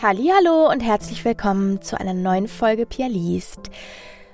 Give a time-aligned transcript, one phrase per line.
[0.00, 3.68] Hallo und herzlich willkommen zu einer neuen Folge Pia liest.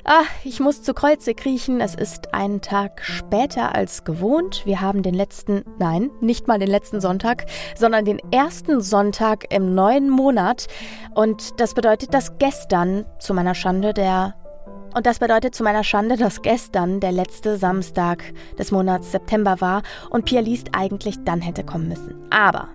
[0.05, 1.81] Ah, ich muss zu Kreuze kriechen.
[1.81, 4.61] Es ist einen Tag später als gewohnt.
[4.67, 9.75] Wir haben den letzten, nein, nicht mal den letzten Sonntag, sondern den ersten Sonntag im
[9.75, 10.67] neuen Monat.
[11.15, 14.35] Und das bedeutet, dass gestern zu meiner Schande der
[14.95, 18.23] und das bedeutet zu meiner Schande, dass gestern der letzte Samstag
[18.59, 22.15] des Monats September war und Pia liest eigentlich dann hätte kommen müssen.
[22.31, 22.69] Aber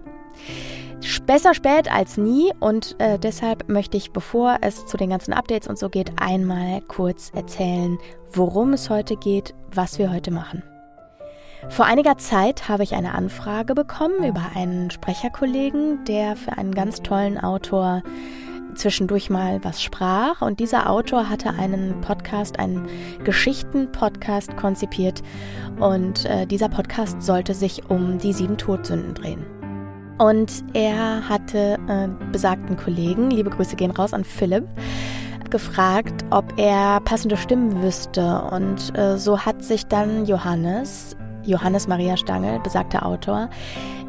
[1.26, 5.68] Besser spät als nie und äh, deshalb möchte ich, bevor es zu den ganzen Updates
[5.68, 8.00] und so geht, einmal kurz erzählen,
[8.34, 10.64] worum es heute geht, was wir heute machen.
[11.68, 17.04] Vor einiger Zeit habe ich eine Anfrage bekommen über einen Sprecherkollegen, der für einen ganz
[17.04, 18.02] tollen Autor
[18.76, 20.42] zwischendurch mal was sprach.
[20.42, 22.88] Und dieser Autor hatte einen Podcast, einen
[23.24, 25.22] Geschichten-Podcast konzipiert.
[25.80, 29.59] Und äh, dieser Podcast sollte sich um die sieben Todsünden drehen.
[30.20, 34.68] Und er hatte äh, besagten Kollegen, liebe Grüße gehen raus an Philipp,
[35.50, 38.44] gefragt, ob er passende Stimmen wüsste.
[38.52, 43.50] Und äh, so hat sich dann Johannes, Johannes Maria Stangl, besagter Autor,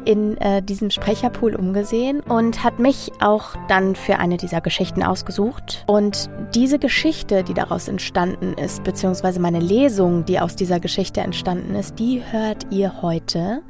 [0.05, 5.83] in äh, diesem Sprecherpool umgesehen und hat mich auch dann für eine dieser Geschichten ausgesucht.
[5.87, 11.75] Und diese Geschichte, die daraus entstanden ist, beziehungsweise meine Lesung, die aus dieser Geschichte entstanden
[11.75, 13.61] ist, die hört ihr heute.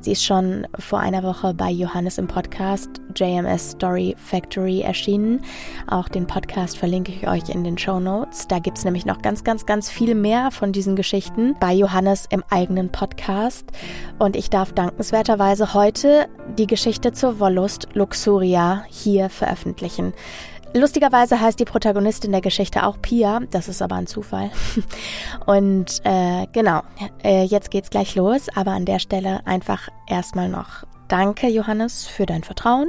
[0.00, 5.40] Sie ist schon vor einer Woche bei Johannes im Podcast JMS Story Factory erschienen.
[5.88, 8.46] Auch den Podcast verlinke ich euch in den Show Notes.
[8.46, 12.26] Da gibt es nämlich noch ganz, ganz, ganz viel mehr von diesen Geschichten bei Johannes
[12.30, 13.64] im eigenen Podcast.
[14.18, 20.14] Und ich darf dankenswerterweise heute die Geschichte zur Wollust Luxuria hier veröffentlichen.
[20.72, 24.50] Lustigerweise heißt die Protagonistin der Geschichte auch Pia, das ist aber ein Zufall.
[25.46, 26.80] Und äh, genau,
[27.22, 32.24] äh, jetzt geht's gleich los, aber an der Stelle einfach erstmal noch Danke, Johannes, für
[32.24, 32.88] dein Vertrauen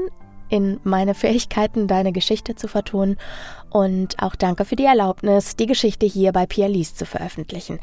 [0.50, 3.17] in meine Fähigkeiten, deine Geschichte zu vertonen.
[3.70, 7.80] Und auch danke für die Erlaubnis, die Geschichte hier bei Pia Lies zu veröffentlichen.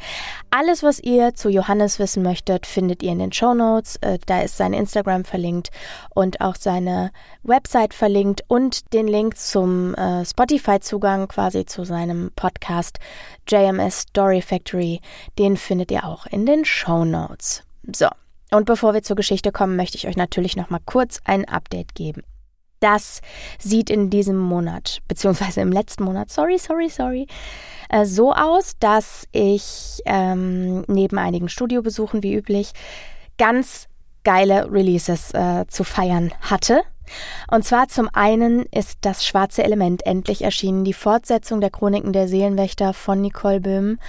[0.49, 3.97] Alles, was ihr zu Johannes wissen möchtet, findet ihr in den Show Notes.
[3.97, 5.69] Äh, da ist sein Instagram verlinkt
[6.13, 7.11] und auch seine
[7.43, 12.99] Website verlinkt und den Link zum äh, Spotify-Zugang quasi zu seinem Podcast
[13.47, 15.01] JMS Story Factory.
[15.37, 17.63] Den findet ihr auch in den Show Notes.
[17.95, 18.07] So.
[18.51, 21.93] Und bevor wir zur Geschichte kommen, möchte ich euch natürlich noch mal kurz ein Update
[21.93, 22.23] geben
[22.79, 23.21] das
[23.59, 27.27] sieht in diesem Monat, beziehungsweise im letzten Monat, sorry, sorry, sorry,
[27.89, 32.71] äh, so aus, dass ich ähm, neben einigen Studiobesuchen wie üblich
[33.37, 33.87] ganz
[34.23, 36.81] geile Releases äh, zu feiern hatte.
[37.51, 42.27] Und zwar zum einen ist das schwarze Element endlich erschienen, die Fortsetzung der Chroniken der
[42.27, 43.99] Seelenwächter von Nicole Böhm.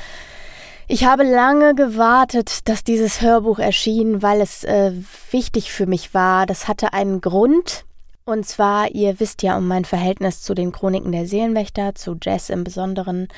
[0.89, 4.93] Ich habe lange gewartet, dass dieses Hörbuch erschien, weil es äh,
[5.31, 6.47] wichtig für mich war.
[6.47, 7.85] Das hatte einen Grund.
[8.29, 12.51] Und zwar, ihr wisst ja um mein Verhältnis zu den Chroniken der Seelenwächter, zu Jess
[12.51, 13.29] im Besonderen.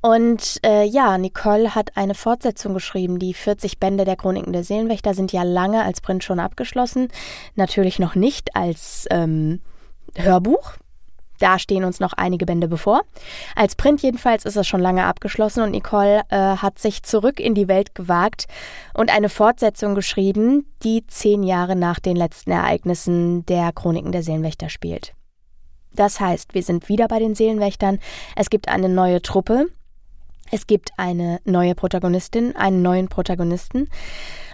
[0.00, 3.18] Und äh, ja, Nicole hat eine Fortsetzung geschrieben.
[3.18, 7.08] Die 40 Bände der Chroniken der Seelenwächter sind ja lange als Print schon abgeschlossen.
[7.56, 9.60] Natürlich noch nicht als ähm,
[10.14, 10.74] Hörbuch.
[11.38, 13.02] Da stehen uns noch einige Bände bevor.
[13.54, 17.54] Als Print jedenfalls ist es schon lange abgeschlossen und Nicole äh, hat sich zurück in
[17.54, 18.46] die Welt gewagt
[18.94, 24.68] und eine Fortsetzung geschrieben, die zehn Jahre nach den letzten Ereignissen der Chroniken der Seelenwächter
[24.68, 25.14] spielt.
[25.92, 27.98] Das heißt, wir sind wieder bei den Seelenwächtern.
[28.36, 29.66] Es gibt eine neue Truppe.
[30.50, 33.88] Es gibt eine neue Protagonistin, einen neuen Protagonisten.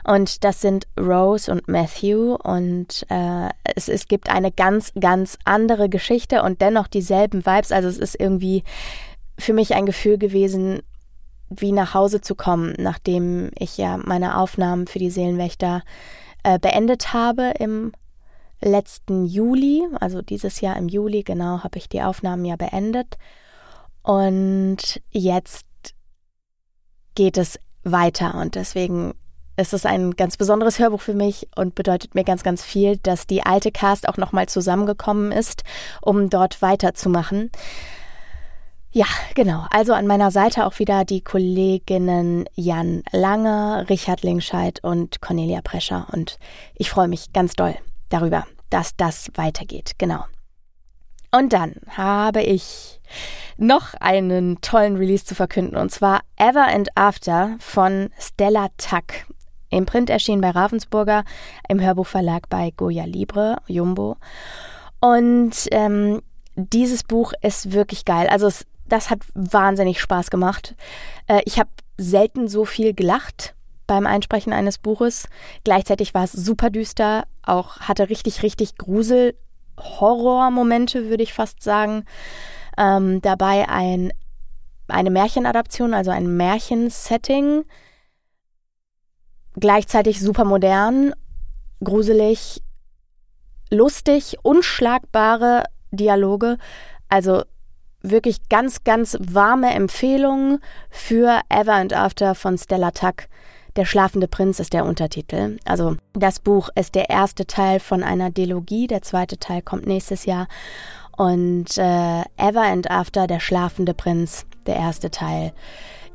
[0.05, 2.35] Und das sind Rose und Matthew.
[2.35, 7.73] Und äh, es, es gibt eine ganz, ganz andere Geschichte und dennoch dieselben Vibes.
[7.73, 8.65] Also es ist irgendwie
[9.39, 10.83] für mich ein Gefühl gewesen,
[11.49, 15.83] wie nach Hause zu kommen, nachdem ich ja meine Aufnahmen für die Seelenwächter
[16.43, 17.93] äh, beendet habe im
[18.61, 23.19] letzten Juli, also dieses Jahr im Juli, genau, habe ich die Aufnahmen ja beendet.
[24.03, 25.67] Und jetzt
[27.15, 29.15] geht es weiter und deswegen
[29.57, 33.27] es ist ein ganz besonderes Hörbuch für mich und bedeutet mir ganz, ganz viel, dass
[33.27, 35.63] die alte Cast auch nochmal zusammengekommen ist,
[36.03, 37.53] um dort weiterzumachen.
[38.91, 39.67] Ja, genau.
[39.71, 46.07] Also an meiner Seite auch wieder die Kolleginnen Jan Lange, Richard Lingscheid und Cornelia Prescher.
[46.13, 46.39] Und
[46.77, 47.75] ich freue mich ganz doll
[48.09, 49.93] darüber, dass das weitergeht.
[49.99, 50.25] Genau.
[51.37, 53.01] Und dann habe ich
[53.57, 59.27] noch einen tollen Release zu verkünden, und zwar Ever and After von Stella Tuck.
[59.69, 61.25] Im Print erschienen bei Ravensburger,
[61.69, 64.17] im Hörbuchverlag bei Goya Libre, Jumbo.
[65.01, 66.23] Und ähm,
[66.55, 68.29] dieses Buch ist wirklich geil.
[68.29, 70.77] Also es, das hat wahnsinnig Spaß gemacht.
[71.27, 73.57] Äh, ich habe selten so viel gelacht
[73.89, 75.29] beim Einsprechen eines Buches.
[75.65, 79.35] Gleichzeitig war es super düster, auch hatte richtig, richtig Grusel
[79.79, 82.05] Horrormomente, würde ich fast sagen.
[82.77, 84.13] Ähm, dabei ein,
[84.89, 87.65] eine Märchenadaption, also ein Märchensetting.
[89.55, 91.15] Gleichzeitig super modern,
[91.83, 92.63] gruselig,
[93.71, 96.59] lustig, unschlagbare Dialoge.
[97.09, 97.45] Also
[98.03, 100.61] wirklich ganz, ganz warme Empfehlungen
[100.91, 103.29] für Ever and After von Stella Tuck.
[103.77, 105.59] Der schlafende Prinz ist der Untertitel.
[105.65, 110.27] Also das Buch ist der erste Teil von einer Dilogie, der zweite Teil kommt nächstes
[110.27, 110.47] Jahr.
[111.17, 115.53] Und äh, Ever and After, der schlafende Prinz, der erste Teil,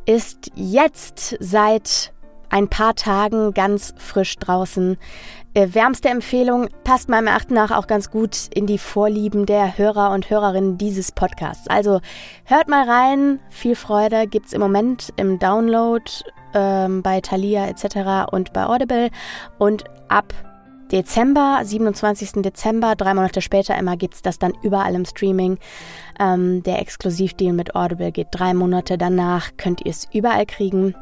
[0.05, 2.13] ist jetzt seit
[2.49, 4.97] ein paar Tagen ganz frisch draußen.
[5.55, 10.11] Äh, wärmste Empfehlung passt meinem Erachten nach auch ganz gut in die Vorlieben der Hörer
[10.11, 11.67] und Hörerinnen dieses Podcasts.
[11.67, 12.01] Also
[12.45, 16.03] hört mal rein, viel Freude gibt's im Moment im Download
[16.53, 18.31] ähm, bei Thalia etc.
[18.31, 19.09] und bei Audible
[19.57, 20.33] und ab
[20.91, 22.41] Dezember, 27.
[22.41, 25.57] Dezember, drei Monate später immer gibt's das dann überall im Streaming.
[26.19, 30.95] Ähm, der Exklusivdeal mit Audible geht drei Monate danach, könnt ihr es überall kriegen.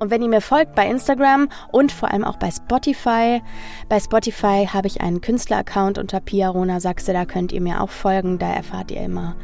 [0.00, 3.42] Und wenn ihr mir folgt bei Instagram und vor allem auch bei Spotify,
[3.90, 7.90] bei Spotify habe ich einen Künstleraccount unter Pia Rona Sachse, da könnt ihr mir auch
[7.90, 9.36] folgen, da erfahrt ihr immer,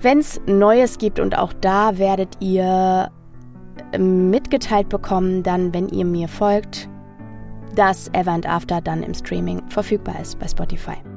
[0.00, 3.12] wenn es Neues gibt und auch da werdet ihr
[3.96, 6.88] mitgeteilt bekommen, dann wenn ihr mir folgt,
[7.76, 11.13] dass Ever and After dann im Streaming verfügbar ist bei Spotify.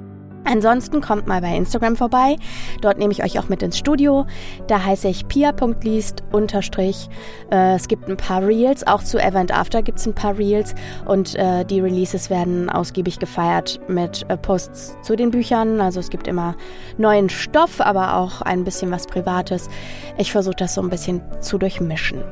[0.49, 2.37] Ansonsten kommt mal bei Instagram vorbei.
[2.81, 4.25] Dort nehme ich euch auch mit ins Studio.
[4.67, 7.09] Da heiße ich pia.liest unterstrich.
[7.51, 10.73] Äh, es gibt ein paar Reels, auch zu Event After gibt es ein paar Reels
[11.05, 15.81] und äh, die Releases werden ausgiebig gefeiert mit äh, Posts zu den Büchern.
[15.81, 16.55] Also es gibt immer
[16.97, 19.69] neuen Stoff, aber auch ein bisschen was Privates.
[20.17, 22.23] Ich versuche das so ein bisschen zu durchmischen.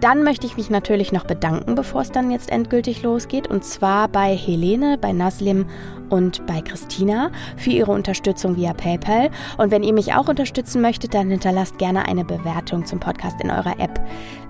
[0.00, 3.48] Dann möchte ich mich natürlich noch bedanken, bevor es dann jetzt endgültig losgeht.
[3.48, 5.66] Und zwar bei Helene, bei Naslim
[6.10, 9.30] und bei Christina für ihre Unterstützung via PayPal.
[9.56, 13.50] Und wenn ihr mich auch unterstützen möchtet, dann hinterlasst gerne eine Bewertung zum Podcast in
[13.50, 14.00] eurer App,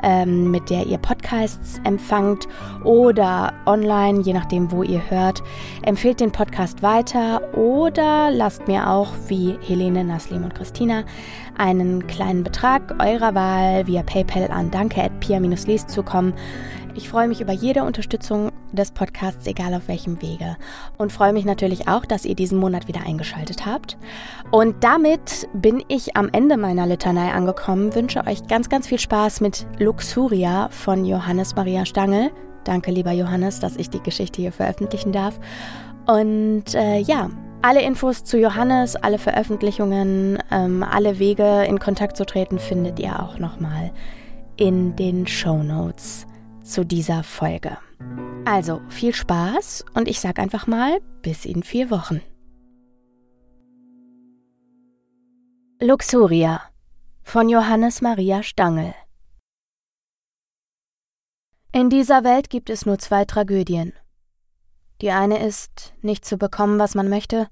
[0.03, 2.49] ähm, mit der ihr Podcasts empfangt
[2.85, 5.43] oder online, je nachdem, wo ihr hört.
[5.83, 11.05] Empfehlt den Podcast weiter oder lasst mir auch, wie Helene, Naslim und Christina,
[11.57, 16.35] einen kleinen Betrag eurer Wahl via PayPal an danke.pia-liest zukommen.
[16.95, 20.57] Ich freue mich über jede Unterstützung des Podcasts, egal auf welchem Wege.
[20.99, 23.97] Und freue mich natürlich auch, dass ihr diesen Monat wieder eingeschaltet habt.
[24.51, 27.95] Und damit bin ich am Ende meiner Litanei angekommen.
[27.95, 32.31] Wünsche euch ganz, ganz viel Spaß mit Luxuria von Johannes Maria Stangl.
[32.65, 35.39] Danke, lieber Johannes, dass ich die Geschichte hier veröffentlichen darf.
[36.07, 37.31] Und äh, ja,
[37.63, 43.21] alle Infos zu Johannes, alle Veröffentlichungen, ähm, alle Wege in Kontakt zu treten findet ihr
[43.21, 43.93] auch nochmal
[44.57, 46.27] in den Show Notes
[46.65, 47.77] zu dieser Folge.
[48.45, 52.23] Also viel Spaß und ich sag einfach mal bis in vier Wochen.
[55.83, 56.61] Luxuria
[57.23, 58.95] von Johannes Maria Stangl
[61.73, 63.93] In dieser Welt gibt es nur zwei Tragödien.
[65.01, 67.49] Die eine ist, nicht zu bekommen, was man möchte,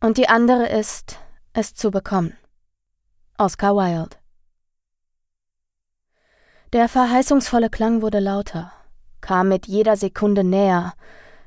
[0.00, 1.18] und die andere ist,
[1.52, 2.36] es zu bekommen.
[3.36, 4.16] Oscar Wilde
[6.74, 8.70] der verheißungsvolle Klang wurde lauter,
[9.22, 10.92] kam mit jeder Sekunde näher,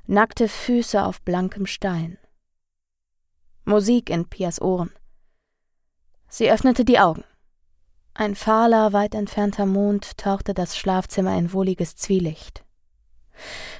[0.08, 2.18] nackte Füße auf blankem Stein.
[3.64, 4.90] Musik in Pias Ohren.
[6.28, 7.24] Sie öffnete die Augen.
[8.16, 12.66] Ein fahler, weit entfernter Mond tauchte das Schlafzimmer in wohliges Zwielicht.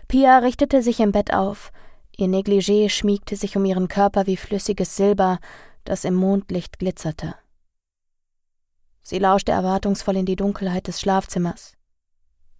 [0.08, 1.72] Pia richtete sich im Bett auf,
[2.16, 5.40] ihr Negligé schmiegte sich um ihren Körper wie flüssiges Silber,
[5.84, 7.36] das im Mondlicht glitzerte.
[9.02, 11.76] Sie lauschte erwartungsvoll in die Dunkelheit des Schlafzimmers.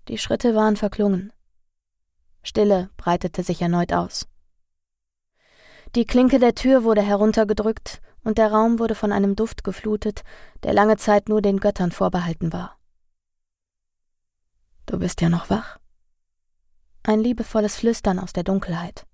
[0.08, 1.32] Die Schritte waren verklungen.
[2.44, 4.28] Stille breitete sich erneut aus.
[5.96, 10.24] Die Klinke der Tür wurde heruntergedrückt, und der Raum wurde von einem Duft geflutet,
[10.64, 12.78] der lange Zeit nur den Göttern vorbehalten war.
[14.86, 15.81] Du bist ja noch wach?
[17.04, 19.06] Ein liebevolles Flüstern aus der Dunkelheit.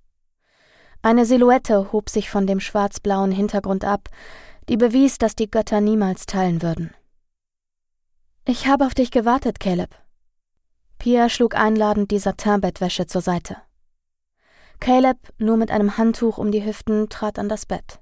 [1.01, 4.09] Eine Silhouette hob sich von dem schwarzblauen Hintergrund ab,
[4.67, 6.93] die bewies, dass die Götter niemals teilen würden.
[8.45, 9.95] Ich habe auf dich gewartet, Caleb.
[10.99, 13.57] Pia schlug einladend die Satinbettwäsche zur Seite.
[14.79, 17.99] Caleb, nur mit einem Handtuch um die Hüften, trat an das Bett.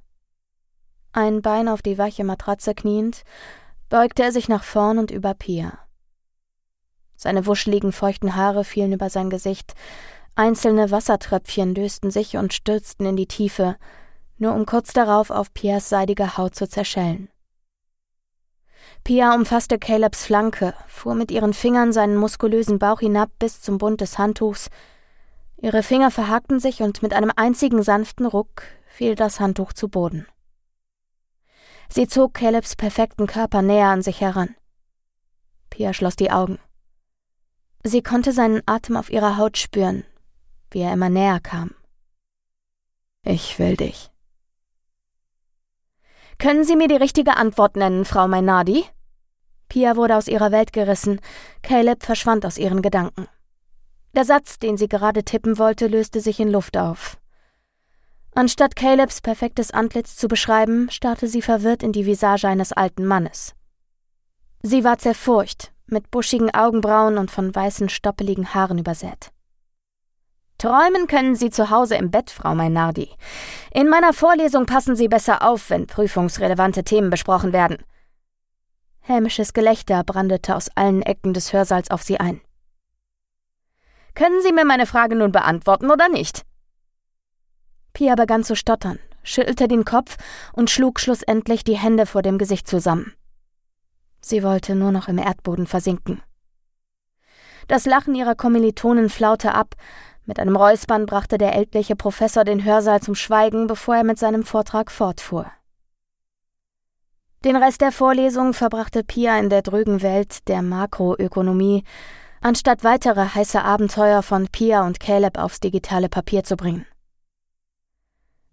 [1.14, 3.24] Ein Bein auf die weiche Matratze kniend,
[3.90, 5.85] beugte er sich nach vorn und über Pia.
[7.16, 9.74] Seine wuscheligen, feuchten Haare fielen über sein Gesicht,
[10.36, 13.78] einzelne Wassertröpfchen lösten sich und stürzten in die Tiefe,
[14.38, 17.30] nur um kurz darauf auf Pias seidige Haut zu zerschellen.
[19.04, 24.02] Pia umfasste Calebs Flanke, fuhr mit ihren Fingern seinen muskulösen Bauch hinab bis zum Bund
[24.02, 24.70] des Handtuchs.
[25.58, 30.28] Ihre Finger verhakten sich und mit einem einzigen sanften Ruck fiel das Handtuch zu Boden.
[31.88, 34.56] Sie zog Calebs perfekten Körper näher an sich heran.
[35.70, 36.60] Pia schloss die Augen.
[37.88, 40.06] Sie konnte seinen Atem auf ihrer Haut spüren,
[40.72, 41.70] wie er immer näher kam.
[43.22, 44.10] Ich will dich.
[46.40, 48.86] Können Sie mir die richtige Antwort nennen, Frau Mainardi?
[49.70, 51.22] Pia wurde aus ihrer Welt gerissen,
[51.62, 53.28] Caleb verschwand aus ihren Gedanken.
[54.16, 57.20] Der Satz, den sie gerade tippen wollte, löste sich in Luft auf.
[58.34, 63.54] Anstatt Calebs perfektes Antlitz zu beschreiben, starrte sie verwirrt in die Visage eines alten Mannes.
[64.64, 69.32] Sie war zerfurcht, mit buschigen Augenbrauen und von weißen, stoppeligen Haaren übersät.
[70.58, 73.10] Träumen können Sie zu Hause im Bett, Frau Mainardi.
[73.72, 77.78] In meiner Vorlesung passen Sie besser auf, wenn prüfungsrelevante Themen besprochen werden.
[79.02, 82.42] Hämisches Gelächter brandete aus allen Ecken des Hörsaals auf sie ein.
[84.16, 86.44] Können Sie mir meine Frage nun beantworten oder nicht?
[87.94, 90.18] Pia begann zu stottern, schüttelte den Kopf
[90.54, 93.14] und schlug schlussendlich die Hände vor dem Gesicht zusammen.
[94.28, 96.20] Sie wollte nur noch im Erdboden versinken.
[97.68, 99.76] Das Lachen ihrer Kommilitonen flaute ab,
[100.26, 104.42] mit einem Räuspern brachte der ältliche Professor den Hörsaal zum Schweigen, bevor er mit seinem
[104.42, 105.46] Vortrag fortfuhr.
[107.44, 111.84] Den Rest der Vorlesung verbrachte Pia in der drögen Welt der Makroökonomie,
[112.42, 116.88] anstatt weitere heiße Abenteuer von Pia und Caleb aufs digitale Papier zu bringen.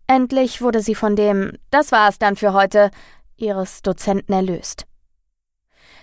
[0.07, 2.91] Endlich wurde sie von dem Das war's dann für heute
[3.39, 4.87] ihres Dozenten erlöst.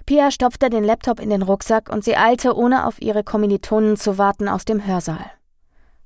[0.10, 4.18] Pia stopfte den Laptop in den Rucksack und sie eilte, ohne auf ihre Kommilitonen zu
[4.18, 5.30] warten, aus dem Hörsaal.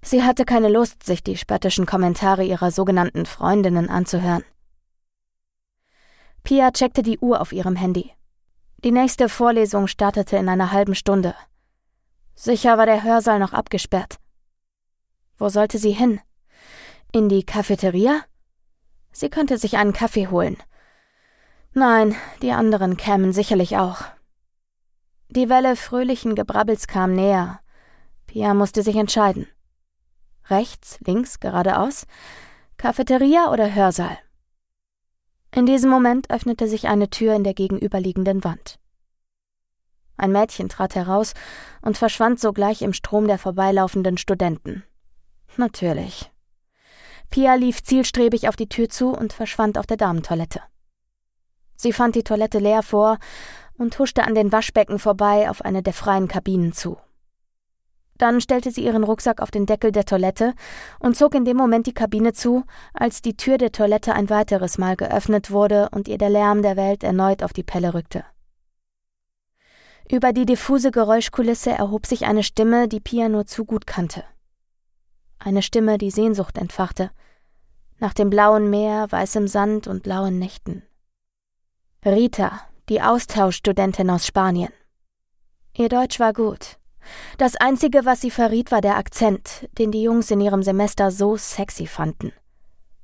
[0.02, 4.44] Sie hatte keine Lust, sich die spöttischen Kommentare ihrer sogenannten Freundinnen anzuhören.
[6.44, 8.12] Pia checkte die Uhr auf ihrem Handy.
[8.84, 11.34] Die nächste Vorlesung startete in einer halben Stunde.
[12.36, 14.18] Sicher war der Hörsaal noch abgesperrt.
[15.38, 16.20] Wo sollte sie hin?
[17.14, 18.20] In die Cafeteria?
[19.14, 20.58] Sie könnte sich einen Kaffee holen.
[21.74, 24.04] Nein, die anderen kämen sicherlich auch.
[25.30, 27.60] Die Welle fröhlichen Gebrabbels kam näher.
[28.28, 29.48] Pia musste sich entscheiden.
[30.50, 32.06] Rechts, links, geradeaus?
[32.78, 34.18] Cafeteria oder Hörsaal?
[35.56, 38.80] In diesem Moment öffnete sich eine Tür in der gegenüberliegenden Wand.
[40.18, 41.34] Ein Mädchen trat heraus
[41.82, 44.84] und verschwand sogleich im Strom der vorbeilaufenden Studenten.
[45.58, 46.32] Natürlich.
[47.30, 50.62] Pia lief zielstrebig auf die Tür zu und verschwand auf der Damentoilette.
[51.76, 53.18] Sie fand die Toilette leer vor
[53.78, 56.98] und huschte an den Waschbecken vorbei auf eine der freien Kabinen zu.
[58.18, 60.54] Dann stellte sie ihren Rucksack auf den Deckel der Toilette
[61.00, 62.64] und zog in dem Moment die Kabine zu,
[62.94, 66.78] als die Tür der Toilette ein weiteres Mal geöffnet wurde und ihr der Lärm der
[66.78, 68.24] Welt erneut auf die Pelle rückte.
[70.12, 74.24] Über die diffuse Geräuschkulisse erhob sich eine Stimme, die Pia nur zu gut kannte.
[75.40, 77.10] Eine Stimme, die Sehnsucht entfachte,
[78.00, 80.84] nach dem blauen Meer, weißem Sand und blauen Nächten.
[82.06, 84.72] Rita, die Austauschstudentin aus Spanien.
[85.76, 86.78] Ihr Deutsch war gut,
[87.38, 91.38] das Einzige, was sie verriet, war der Akzent, den die Jungs in ihrem Semester so
[91.38, 92.32] sexy fanden.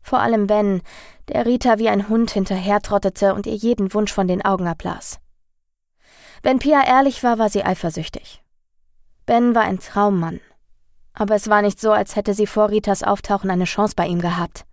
[0.01, 0.81] Vor allem Ben,
[1.27, 5.19] der Rita wie ein Hund hinterhertrottete und ihr jeden Wunsch von den Augen ablas.
[6.41, 8.41] Wenn Pia ehrlich war, war sie eifersüchtig.
[9.25, 10.39] Ben war ein Traummann.
[11.13, 14.21] Aber es war nicht so, als hätte sie vor Ritas Auftauchen eine Chance bei ihm
[14.21, 14.65] gehabt.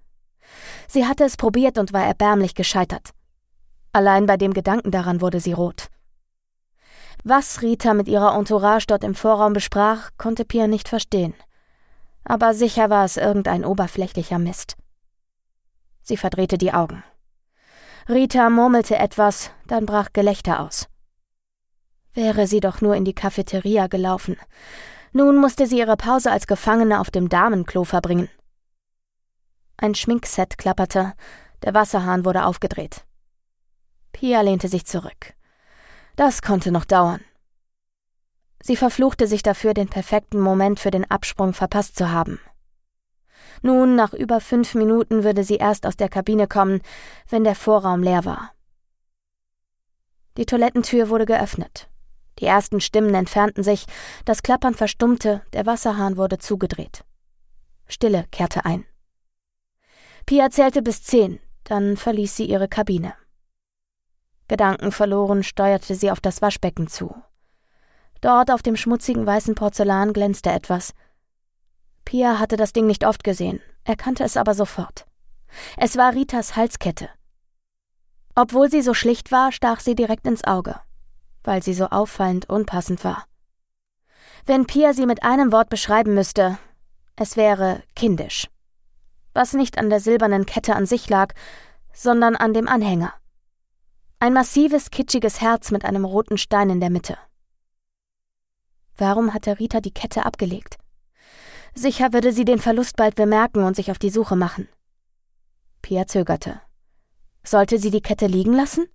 [0.87, 3.11] Sie hatte es probiert und war erbärmlich gescheitert.
[3.93, 5.89] Allein bei dem Gedanken daran wurde sie rot.
[7.25, 11.35] Was Rita mit ihrer Entourage dort im Vorraum besprach, konnte Pia nicht verstehen.
[12.25, 14.77] Aber sicher war es irgendein oberflächlicher Mist.
[16.03, 17.03] Sie verdrehte die Augen.
[18.09, 20.87] Rita murmelte etwas, dann brach Gelächter aus.
[22.15, 24.37] Wäre sie doch nur in die Cafeteria gelaufen.
[25.13, 28.29] Nun musste sie ihre Pause als Gefangene auf dem Damenklo verbringen.
[29.77, 31.15] Ein Schminkset klapperte,
[31.65, 33.05] der Wasserhahn wurde aufgedreht.
[34.17, 35.35] Pia lehnte sich zurück.
[36.17, 37.21] Das konnte noch dauern.
[38.63, 42.41] Sie verfluchte sich dafür, den perfekten Moment für den Absprung verpasst zu haben.
[43.61, 46.81] Nun, nach über fünf Minuten würde sie erst aus der Kabine kommen,
[47.29, 48.53] wenn der Vorraum leer war.
[50.39, 51.91] Die Toilettentür wurde geöffnet.
[52.39, 53.85] Die ersten Stimmen entfernten sich,
[54.25, 57.05] das Klappern verstummte, der Wasserhahn wurde zugedreht.
[57.87, 58.87] Stille kehrte ein.
[60.25, 63.13] Pia zählte bis zehn, dann verließ sie ihre Kabine.
[64.49, 67.15] Gedankenverloren steuerte sie auf das Waschbecken zu.
[68.21, 70.93] Dort auf dem schmutzigen weißen Porzellan glänzte etwas.
[72.05, 75.07] Pia hatte das Ding nicht oft gesehen, erkannte es aber sofort.
[75.77, 77.09] Es war Ritas Halskette.
[78.35, 80.79] Obwohl sie so schlicht war, stach sie direkt ins Auge,
[81.45, 83.27] weil sie so auffallend unpassend war.
[84.45, 86.59] Wenn Pia sie mit einem Wort beschreiben müsste,
[87.17, 88.49] es wäre kindisch.
[89.37, 91.35] was nicht an der silbernen Kette an sich lag,
[91.93, 93.13] sondern an dem Anhänger.
[94.19, 97.19] Ein massives, kitschiges Herz mit einem roten Stein in der Mitte.
[98.97, 100.79] Warum hatte Rita die Kette abgelegt?
[101.75, 104.69] Sicher würde sie den Verlust bald bemerken und sich auf die Suche machen.
[105.83, 106.63] Pia zögerte.
[107.45, 108.87] Sollte sie die Kette liegen lassen?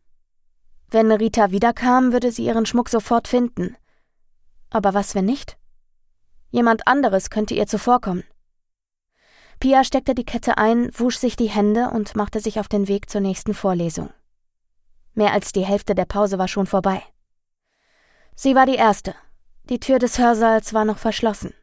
[0.90, 3.78] Wenn Rita wiederkam, würde sie ihren Schmuck sofort finden.
[4.72, 5.56] Aber was, wenn nicht?
[6.50, 8.24] Jemand anderes könnte ihr zuvorkommen.
[9.60, 13.08] Pia steckte die Kette ein, wusch sich die Hände und machte sich auf den Weg
[13.12, 14.12] zur nächsten Vorlesung.
[15.14, 17.04] Mehr als die Hälfte der Pause war schon vorbei.
[18.36, 19.16] Sie war die Erste.
[19.64, 21.54] Die Tür des Hörsaals war noch verschlossen.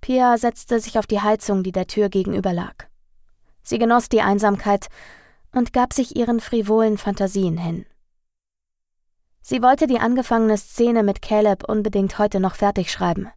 [0.00, 2.74] Pia setzte sich auf die Heizung, die der Tür gegenüber lag.
[3.62, 4.88] Sie genoss die Einsamkeit
[5.52, 7.86] und gab sich ihren frivolen Fantasien hin.
[9.40, 13.28] Sie wollte die angefangene Szene mit Caleb unbedingt heute noch fertig schreiben.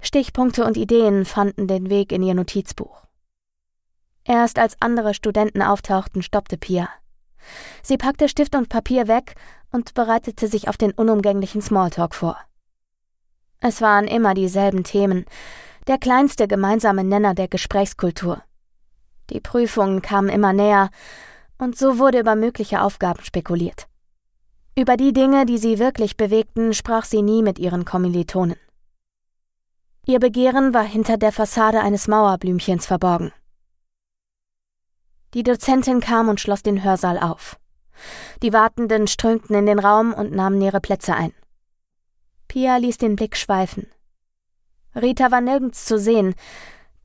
[0.00, 3.04] Stichpunkte und Ideen fanden den Weg in ihr Notizbuch.
[4.24, 6.88] Erst als andere Studenten auftauchten, stoppte Pia.
[7.82, 9.34] Sie packte Stift und Papier weg
[9.70, 12.36] und bereitete sich auf den unumgänglichen Smalltalk vor.
[13.60, 15.24] Es waren immer dieselben Themen,
[15.86, 18.42] der kleinste gemeinsame Nenner der Gesprächskultur.
[19.30, 20.90] Die Prüfungen kamen immer näher,
[21.58, 23.88] und so wurde über mögliche Aufgaben spekuliert.
[24.76, 28.56] Über die Dinge, die sie wirklich bewegten, sprach sie nie mit ihren Kommilitonen.
[30.06, 33.32] Ihr Begehren war hinter der Fassade eines Mauerblümchens verborgen.
[35.34, 37.58] Die Dozentin kam und schloss den Hörsaal auf.
[38.42, 41.32] Die Wartenden strömten in den Raum und nahmen ihre Plätze ein.
[42.46, 43.86] Pia ließ den Blick schweifen.
[44.94, 46.34] Rita war nirgends zu sehen,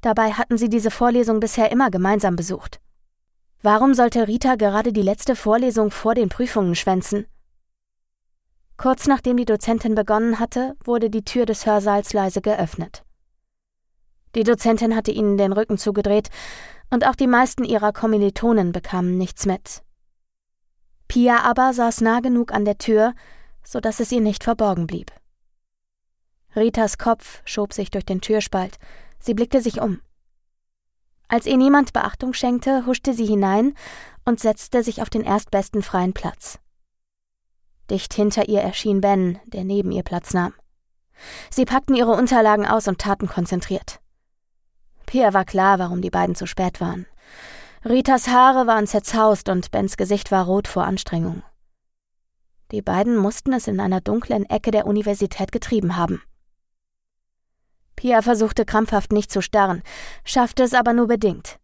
[0.02, 2.80] dabei hatten sie diese Vorlesung bisher immer gemeinsam besucht.
[3.62, 7.26] Warum sollte Rita gerade die letzte Vorlesung vor den Prüfungen schwänzen?
[8.78, 13.04] Kurz nachdem die Dozentin begonnen hatte, wurde die Tür des Hörsaals leise geöffnet.
[14.36, 16.30] Die Dozentin hatte ihnen den Rücken zugedreht,
[16.94, 19.82] und auch die meisten ihrer Kommilitonen bekamen nichts mit.
[21.08, 23.16] Pia aber saß nah genug an der Tür,
[23.64, 25.12] so dass es ihr nicht verborgen blieb.
[26.56, 28.78] Ritas Kopf schob sich durch den Türspalt.
[29.20, 30.02] Sie blickte sich um.
[31.28, 33.74] Als ihr niemand Beachtung schenkte, huschte sie hinein
[34.24, 36.60] und setzte sich auf den erstbesten freien Platz.
[37.90, 40.54] Dicht hinter ihr erschien Ben, der neben ihr Platz nahm.
[41.50, 44.03] Sie packten ihre Unterlagen aus und taten konzentriert.
[45.14, 47.06] Pia war klar, warum die beiden zu spät waren.
[47.86, 51.44] Ritas Haare waren zerzaust und Bens Gesicht war rot vor Anstrengung.
[52.72, 56.24] Die beiden mussten es in einer dunklen Ecke der Universität getrieben haben.
[57.96, 59.84] Pia versuchte krampfhaft nicht zu starren,
[60.26, 61.60] schaffte es aber nur bedingt.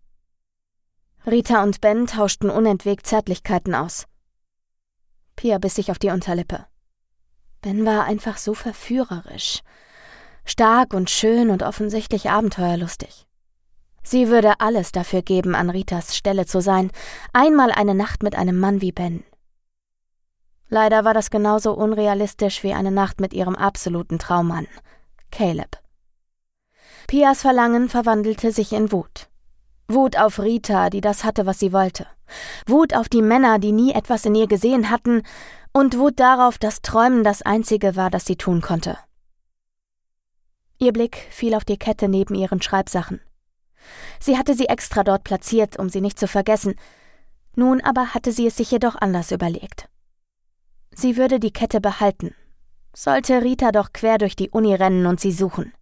[1.26, 4.06] Rita und Ben tauschten unentwegt Zärtlichkeiten aus.
[5.36, 6.68] Pia biss sich auf die Unterlippe.
[7.64, 9.62] Ben war einfach so verführerisch.
[10.46, 13.26] Stark und schön und offensichtlich abenteuerlustig.
[14.04, 16.92] Sie würde alles dafür geben, an Ritas Stelle zu sein,
[17.34, 19.24] einmal eine Nacht mit einem Mann wie Ben.
[20.70, 24.68] Leider war das genauso unrealistisch wie eine Nacht mit ihrem absoluten Traummann,
[25.32, 25.78] Caleb.
[27.08, 29.30] Pias Verlangen verwandelte sich in Wut.
[29.88, 32.06] Wut auf Rita, die das hatte, was sie wollte.
[32.68, 35.24] Wut auf die Männer, die nie etwas in ihr gesehen hatten,
[35.74, 38.98] und Wut darauf, dass Träumen das Einzige war, das sie tun konnte.
[40.78, 43.22] Ihr Blick fiel auf die Kette neben ihren Schreibsachen.
[44.20, 46.76] Sie hatte sie extra dort platziert, um sie nicht zu vergessen.
[47.56, 49.90] Nun aber hatte sie es sich jedoch anders überlegt.
[50.92, 52.36] Sie würde die Kette behalten.
[52.94, 55.74] Sollte Rita doch quer durch die Uni rennen und sie suchen.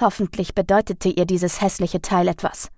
[0.00, 2.68] Hoffentlich bedeutete ihr dieses hässliche Teil etwas.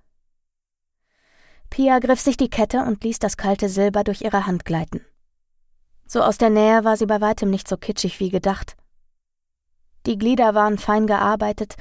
[1.70, 5.04] Pia griff sich die Kette und ließ das kalte Silber durch ihre Hand gleiten.
[6.06, 8.76] So aus der Nähe war sie bei weitem nicht so kitschig wie gedacht.
[10.06, 11.76] Die Glieder waren fein gearbeitet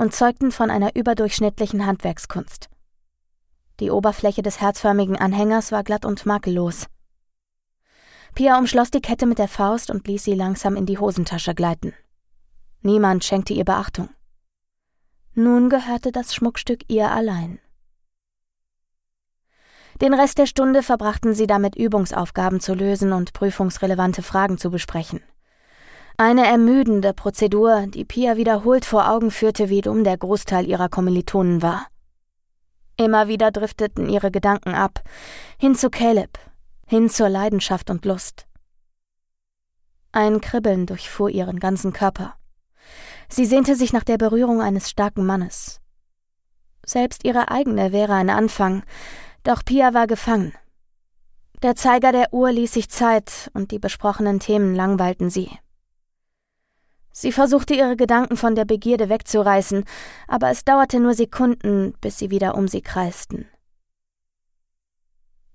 [0.00, 2.70] und zeugten von einer überdurchschnittlichen Handwerkskunst.
[3.80, 6.86] Die Oberfläche des herzförmigen Anhängers war glatt und makellos.
[8.34, 11.92] Pia umschloss die Kette mit der Faust und ließ sie langsam in die Hosentasche gleiten.
[12.80, 14.08] Niemand schenkte ihr Beachtung.
[15.34, 17.60] Nun gehörte das Schmuckstück ihr allein.
[20.00, 25.20] Den Rest der Stunde verbrachten sie damit, Übungsaufgaben zu lösen und prüfungsrelevante Fragen zu besprechen.
[26.22, 31.62] Eine ermüdende Prozedur, die Pia wiederholt vor Augen führte, wie dumm der Großteil ihrer Kommilitonen
[31.62, 31.86] war.
[32.98, 35.02] Immer wieder drifteten ihre Gedanken ab,
[35.58, 36.38] hin zu Caleb,
[36.86, 38.46] hin zur Leidenschaft und Lust.
[40.12, 42.34] Ein Kribbeln durchfuhr ihren ganzen Körper.
[43.30, 45.80] Sie sehnte sich nach der Berührung eines starken Mannes.
[46.84, 48.82] Selbst ihre eigene wäre ein Anfang,
[49.42, 50.52] doch Pia war gefangen.
[51.62, 55.48] Der Zeiger der Uhr ließ sich Zeit und die besprochenen Themen langweilten sie.
[57.12, 59.84] Sie versuchte ihre Gedanken von der Begierde wegzureißen,
[60.28, 63.48] aber es dauerte nur Sekunden, bis sie wieder um sie kreisten.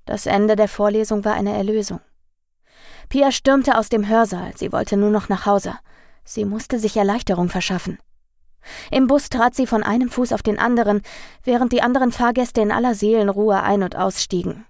[0.06, 2.00] Das Ende der Vorlesung war eine Erlösung.
[3.10, 5.76] Pia stürmte aus dem Hörsaal, sie wollte nur noch nach Hause.
[6.24, 8.00] Sie musste sich Erleichterung verschaffen.
[8.92, 11.02] Im Bus trat sie von einem Fuß auf den anderen,
[11.44, 14.66] während die anderen Fahrgäste in aller Seelenruhe ein- und ausstiegen.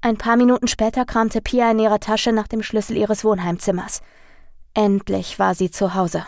[0.00, 4.00] Ein paar Minuten später kramte Pia in ihrer Tasche nach dem Schlüssel ihres Wohnheimzimmers.
[4.74, 6.26] Endlich war sie zu Hause.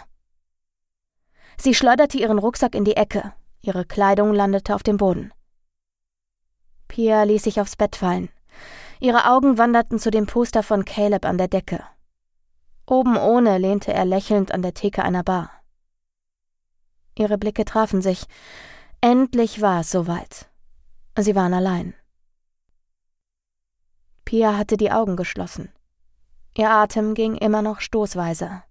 [1.57, 5.33] Sie schleuderte ihren Rucksack in die Ecke, ihre Kleidung landete auf dem Boden.
[6.89, 8.29] Pia ließ sich aufs Bett fallen.
[9.01, 11.85] Ihre Augen wanderten zu dem Poster von Caleb an der Decke.
[12.87, 15.51] Oben ohne lehnte er lächelnd an der Theke einer Bar.
[17.17, 18.27] Ihre Blicke trafen sich.
[19.01, 20.51] Endlich war es soweit.
[21.19, 21.95] Sie waren allein.
[24.25, 25.73] Pia hatte die Augen geschlossen.
[26.57, 28.63] Ihr Atem ging immer noch stoßweise.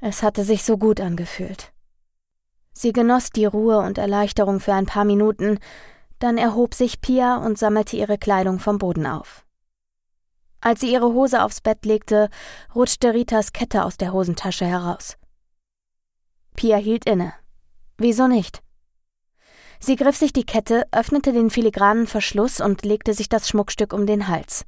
[0.00, 1.72] Es hatte sich so gut angefühlt.
[2.72, 5.58] Sie genoss die Ruhe und Erleichterung für ein paar Minuten,
[6.20, 9.44] dann erhob sich Pia und sammelte ihre Kleidung vom Boden auf.
[10.60, 12.28] Als sie ihre Hose aufs Bett legte,
[12.74, 15.16] rutschte Ritas Kette aus der Hosentasche heraus.
[16.54, 17.32] Pia hielt inne.
[17.96, 18.62] Wieso nicht?
[19.80, 24.06] Sie griff sich die Kette, öffnete den filigranen Verschluss und legte sich das Schmuckstück um
[24.06, 24.66] den Hals.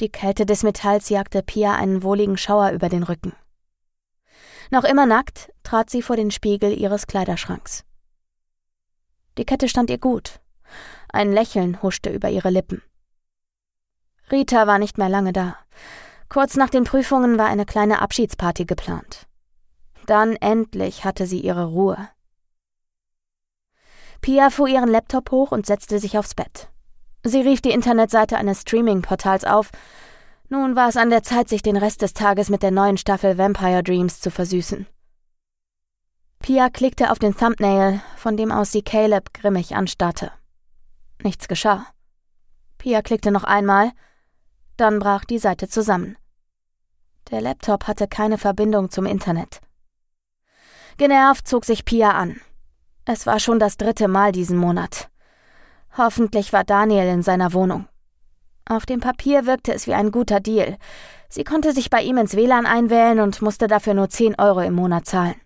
[0.00, 3.32] Die Kälte des Metalls jagte Pia einen wohligen Schauer über den Rücken.
[4.70, 7.84] Noch immer nackt trat sie vor den Spiegel ihres Kleiderschranks.
[9.38, 10.40] Die Kette stand ihr gut.
[11.08, 12.82] Ein Lächeln huschte über ihre Lippen.
[14.30, 15.56] Rita war nicht mehr lange da.
[16.28, 19.26] Kurz nach den Prüfungen war eine kleine Abschiedsparty geplant.
[20.06, 22.08] Dann endlich hatte sie ihre Ruhe.
[24.20, 26.68] Pia fuhr ihren Laptop hoch und setzte sich aufs Bett.
[27.26, 29.70] Sie rief die Internetseite eines Streaming-Portals auf.
[30.48, 33.36] Nun war es an der Zeit, sich den Rest des Tages mit der neuen Staffel
[33.36, 34.86] Vampire Dreams zu versüßen.
[36.38, 40.30] Pia klickte auf den Thumbnail, von dem aus sie Caleb grimmig anstarrte.
[41.20, 41.86] Nichts geschah.
[42.78, 43.90] Pia klickte noch einmal,
[44.76, 46.16] dann brach die Seite zusammen.
[47.32, 49.60] Der Laptop hatte keine Verbindung zum Internet.
[50.96, 52.40] Genervt zog sich Pia an.
[53.04, 55.10] Es war schon das dritte Mal diesen Monat.
[55.96, 57.88] Hoffentlich war Daniel in seiner Wohnung.
[58.68, 60.76] Auf dem Papier wirkte es wie ein guter Deal.
[61.28, 64.74] Sie konnte sich bei ihm ins WLAN einwählen und musste dafür nur 10 Euro im
[64.74, 65.36] Monat zahlen.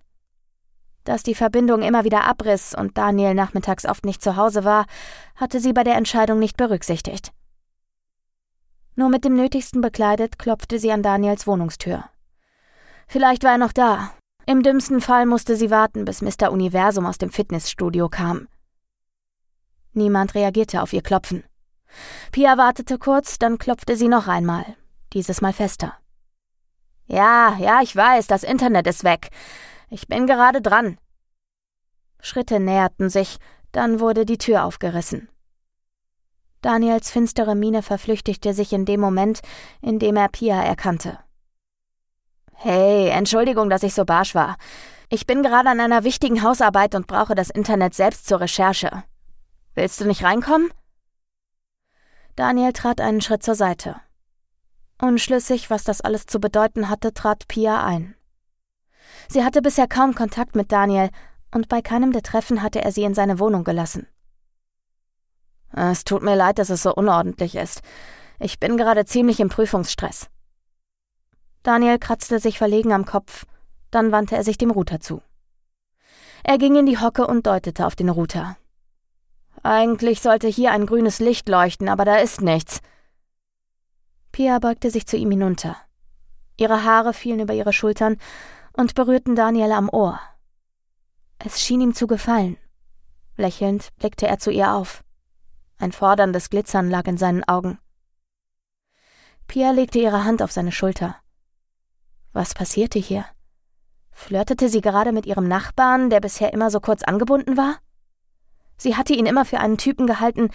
[1.05, 4.87] Dass die Verbindung immer wieder abriss und Daniel nachmittags oft nicht zu Hause war,
[5.37, 7.33] hatte sie bei der Entscheidung nicht berücksichtigt.
[8.97, 12.05] Nur mit dem Nötigsten bekleidet klopfte sie an Daniels Wohnungstür.
[13.07, 14.11] Vielleicht war er noch da,
[14.47, 16.51] im dümmsten Fall musste sie warten, bis Mr.
[16.51, 18.49] Universum aus dem Fitnessstudio kam.
[20.01, 21.45] Niemand reagierte auf ihr Klopfen.
[22.33, 24.65] Pia wartete kurz, dann klopfte sie noch einmal,
[25.13, 25.95] dieses Mal fester.
[27.07, 29.29] Ja, ja, ich weiß, das Internet ist weg.
[29.91, 30.97] Ich bin gerade dran.
[32.23, 33.37] Schritte näherten sich,
[33.73, 35.29] dann wurde die Tür aufgerissen.
[36.63, 39.41] Daniels finstere Miene verflüchtigte sich in dem Moment,
[39.83, 41.19] in dem er Pia erkannte.
[42.55, 44.57] Hey, Entschuldigung, dass ich so barsch war.
[45.11, 49.05] Ich bin gerade an einer wichtigen Hausarbeit und brauche das Internet selbst zur Recherche.
[49.75, 50.73] Willst du nicht reinkommen?
[52.37, 53.97] Daniel trat einen Schritt zur Seite.
[55.01, 58.15] Unschlüssig, was das alles zu bedeuten hatte, trat Pia ein.
[59.29, 61.11] Sie hatte bisher kaum Kontakt mit Daniel,
[61.53, 64.07] und bei keinem der Treffen hatte er sie in seine Wohnung gelassen.
[65.73, 67.83] Es tut mir leid, dass es so unordentlich ist.
[68.39, 70.29] Ich bin gerade ziemlich im Prüfungsstress.
[71.63, 73.47] Daniel kratzte sich verlegen am Kopf,
[73.91, 75.23] dann wandte er sich dem Router zu.
[76.43, 78.57] Er ging in die Hocke und deutete auf den Router.
[79.63, 82.81] Eigentlich sollte hier ein grünes Licht leuchten, aber da ist nichts.
[84.33, 85.77] Pia beugte sich zu ihm hinunter.
[86.57, 88.17] Ihre Haare fielen über ihre Schultern
[88.73, 90.21] und berührten Daniel am Ohr.
[91.39, 92.57] Es schien ihm zu gefallen.
[93.37, 95.03] Lächelnd blickte er zu ihr auf.
[95.79, 97.79] Ein forderndes Glitzern lag in seinen Augen.
[99.47, 101.17] Pia legte ihre Hand auf seine Schulter.
[102.33, 103.25] Was passierte hier?
[104.13, 107.79] Flirtete sie gerade mit ihrem Nachbarn, der bisher immer so kurz angebunden war?
[108.81, 110.49] Sie hatte ihn immer für einen Typen gehalten,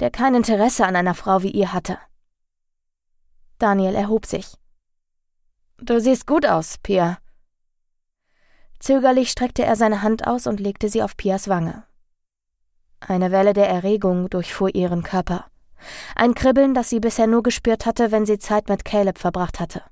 [0.00, 1.96] der kein Interesse an einer Frau wie ihr hatte.
[3.60, 4.56] Daniel erhob sich.
[5.78, 7.18] Du siehst gut aus, Pia.
[8.80, 11.84] Zögerlich streckte er seine Hand aus und legte sie auf Pias Wange.
[12.98, 15.46] Eine Welle der Erregung durchfuhr ihren Körper.
[16.16, 19.84] Ein Kribbeln, das sie bisher nur gespürt hatte, wenn sie Zeit mit Caleb verbracht hatte.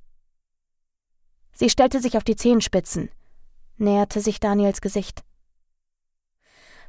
[1.53, 3.11] Sie stellte sich auf die Zehenspitzen,
[3.77, 5.22] näherte sich Daniels Gesicht.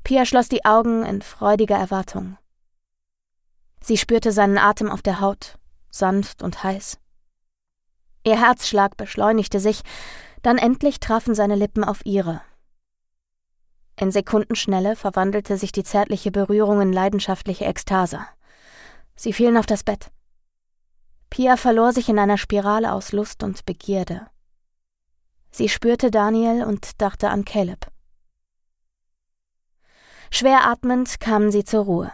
[0.07, 2.37] Pia schloss die Augen in freudiger Erwartung.
[3.81, 5.57] Sie spürte seinen Atem auf der Haut,
[5.91, 6.97] sanft und heiß.
[8.23, 9.81] Ihr Herzschlag beschleunigte sich,
[10.43, 12.39] dann endlich trafen seine Lippen auf ihre.
[13.99, 18.21] In Sekundenschnelle verwandelte sich die zärtliche Berührung in leidenschaftliche Ekstase.
[19.17, 20.09] Sie fielen auf das Bett.
[21.29, 24.25] Pia verlor sich in einer Spirale aus Lust und Begierde.
[25.51, 27.91] Sie spürte Daniel und dachte an Caleb.
[30.37, 32.13] Schwer atmend kamen sie zur Ruhe.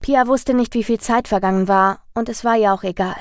[0.00, 3.16] Pia wusste nicht, wie viel Zeit vergangen war, und es war ihr auch egal.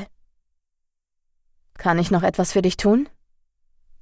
[1.77, 3.07] Kann ich noch etwas für dich tun?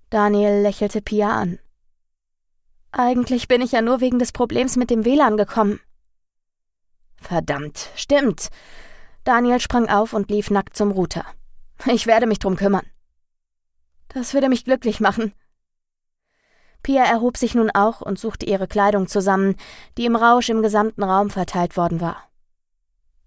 [0.09, 1.59] Daniel lächelte Pia an.
[2.91, 5.79] Eigentlich bin ich ja nur wegen des Problems mit dem WLAN gekommen.
[7.17, 8.49] Verdammt, stimmt.
[9.25, 11.27] Daniel sprang auf und lief nackt zum Router.
[11.85, 12.87] Ich werde mich drum kümmern.
[14.07, 15.31] Das würde mich glücklich machen.
[16.83, 19.55] Pia erhob sich nun auch und suchte ihre Kleidung zusammen,
[19.97, 22.17] die im Rausch im gesamten Raum verteilt worden war.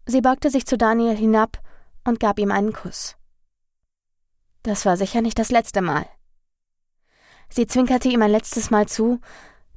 [0.06, 1.58] Sie beugte sich zu Daniel hinab
[2.04, 3.16] und gab ihm einen Kuss.
[4.62, 6.06] Das war sicher nicht das letzte Mal.
[7.48, 9.20] Sie zwinkerte ihm ein letztes Mal zu,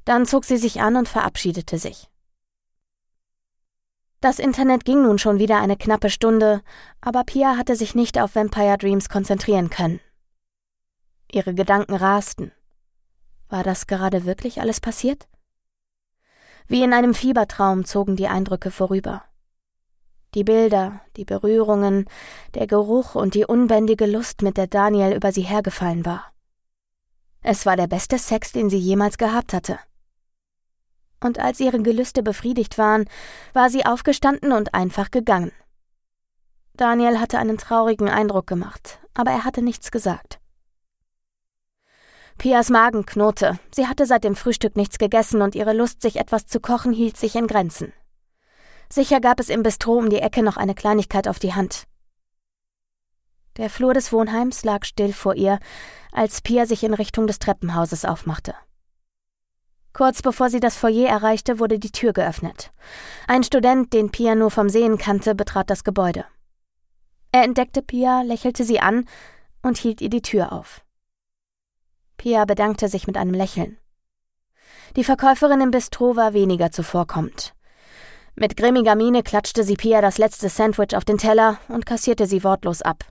[0.04, 2.08] dann zog sie sich an und verabschiedete sich.
[4.20, 6.62] Das Internet ging nun schon wieder eine knappe Stunde,
[7.00, 10.00] aber Pia hatte sich nicht auf Vampire Dreams konzentrieren können.
[11.30, 12.52] Ihre Gedanken rasten.
[13.48, 15.28] War das gerade wirklich alles passiert?
[16.66, 19.22] Wie in einem Fiebertraum zogen die Eindrücke vorüber.
[20.34, 22.06] Die Bilder, die Berührungen,
[22.54, 26.32] der Geruch und die unbändige Lust, mit der Daniel über sie hergefallen war.
[27.42, 29.78] Es war der beste Sex, den sie jemals gehabt hatte.
[31.22, 33.08] Und als ihre Gelüste befriedigt waren,
[33.52, 35.52] war sie aufgestanden und einfach gegangen.
[36.74, 40.40] Daniel hatte einen traurigen Eindruck gemacht, aber er hatte nichts gesagt.
[42.38, 43.58] Pias Magen knurrte.
[43.74, 47.16] Sie hatte seit dem Frühstück nichts gegessen und ihre Lust, sich etwas zu kochen, hielt
[47.16, 47.92] sich in Grenzen.
[48.90, 51.84] Sicher gab es im Bistro um die Ecke noch eine Kleinigkeit auf die Hand.
[53.56, 55.58] Der Flur des Wohnheims lag still vor ihr,
[56.12, 58.54] als Pia sich in Richtung des Treppenhauses aufmachte.
[59.94, 62.70] Kurz bevor sie das Foyer erreichte, wurde die Tür geöffnet.
[63.26, 66.26] Ein Student, den Pia nur vom Sehen kannte, betrat das Gebäude.
[67.32, 69.06] Er entdeckte Pia, lächelte sie an
[69.62, 70.85] und hielt ihr die Tür auf.
[72.16, 73.78] Pia bedankte sich mit einem Lächeln.
[74.96, 77.54] Die Verkäuferin im Bistro war weniger zuvorkommend.
[78.34, 82.44] Mit grimmiger Miene klatschte sie Pia das letzte Sandwich auf den Teller und kassierte sie
[82.44, 83.04] wortlos ab.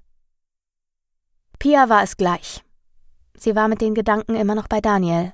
[1.59, 2.63] Pia war es gleich.
[3.37, 5.33] Sie war mit den Gedanken immer noch bei Daniel.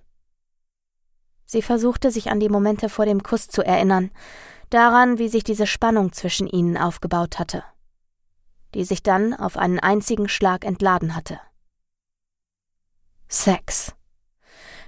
[1.45, 4.11] Sie versuchte sich an die Momente vor dem Kuss zu erinnern,
[4.69, 7.63] daran, wie sich diese Spannung zwischen ihnen aufgebaut hatte,
[8.73, 11.39] die sich dann auf einen einzigen Schlag entladen hatte.
[13.33, 13.93] Sex.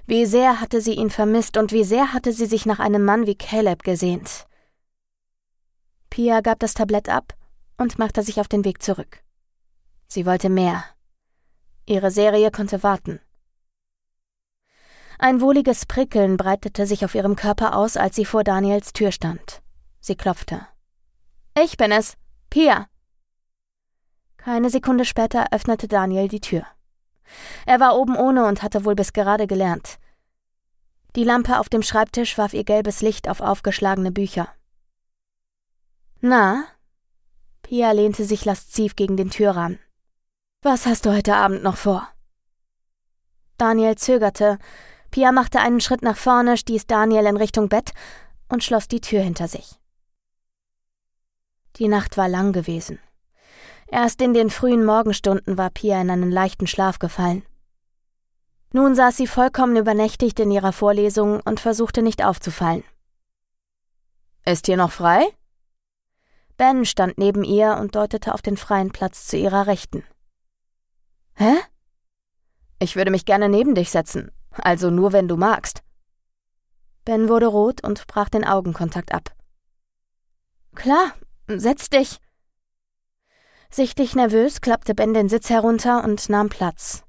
[0.06, 3.26] Wie sehr hatte sie ihn vermisst und wie sehr hatte sie sich nach einem Mann
[3.26, 4.46] wie Caleb gesehnt.
[6.10, 7.32] Pia gab das Tablett ab
[7.78, 9.22] und machte sich auf den Weg zurück.
[10.08, 10.84] Sie wollte mehr.
[11.86, 13.18] Ihre Serie konnte warten.
[15.18, 19.62] Ein wohliges Prickeln breitete sich auf ihrem Körper aus, als sie vor Daniels Tür stand.
[20.00, 20.66] Sie klopfte.
[21.58, 22.18] Ich bin es,
[22.50, 22.88] Pia.
[24.36, 26.66] Keine Sekunde später öffnete Daniel die Tür.
[27.66, 29.98] Er war oben ohne und hatte wohl bis gerade gelernt.
[31.16, 34.48] Die Lampe auf dem Schreibtisch warf ihr gelbes Licht auf aufgeschlagene Bücher.
[36.20, 36.64] Na?
[37.62, 39.78] Pia lehnte sich lasziv gegen den Türrahmen.
[40.62, 42.08] Was hast du heute Abend noch vor?
[43.58, 44.58] Daniel zögerte.
[45.10, 47.92] Pia machte einen Schritt nach vorne, stieß Daniel in Richtung Bett
[48.48, 49.78] und schloss die Tür hinter sich.
[51.76, 52.98] Die Nacht war lang gewesen.
[53.94, 57.46] Erst in den frühen Morgenstunden war Pia in einen leichten Schlaf gefallen.
[58.72, 62.82] Nun saß sie vollkommen übernächtigt in ihrer Vorlesung und versuchte nicht aufzufallen.
[64.44, 65.24] Ist hier noch frei?
[66.56, 70.02] Ben stand neben ihr und deutete auf den freien Platz zu ihrer Rechten.
[71.36, 71.54] Hä?
[72.80, 75.84] Ich würde mich gerne neben dich setzen, also nur wenn du magst.
[77.04, 79.30] Ben wurde rot und brach den Augenkontakt ab.
[80.74, 81.14] Klar,
[81.46, 82.18] setz dich,
[83.74, 87.02] Sichtlich nervös klappte Ben den Sitz herunter und nahm Platz.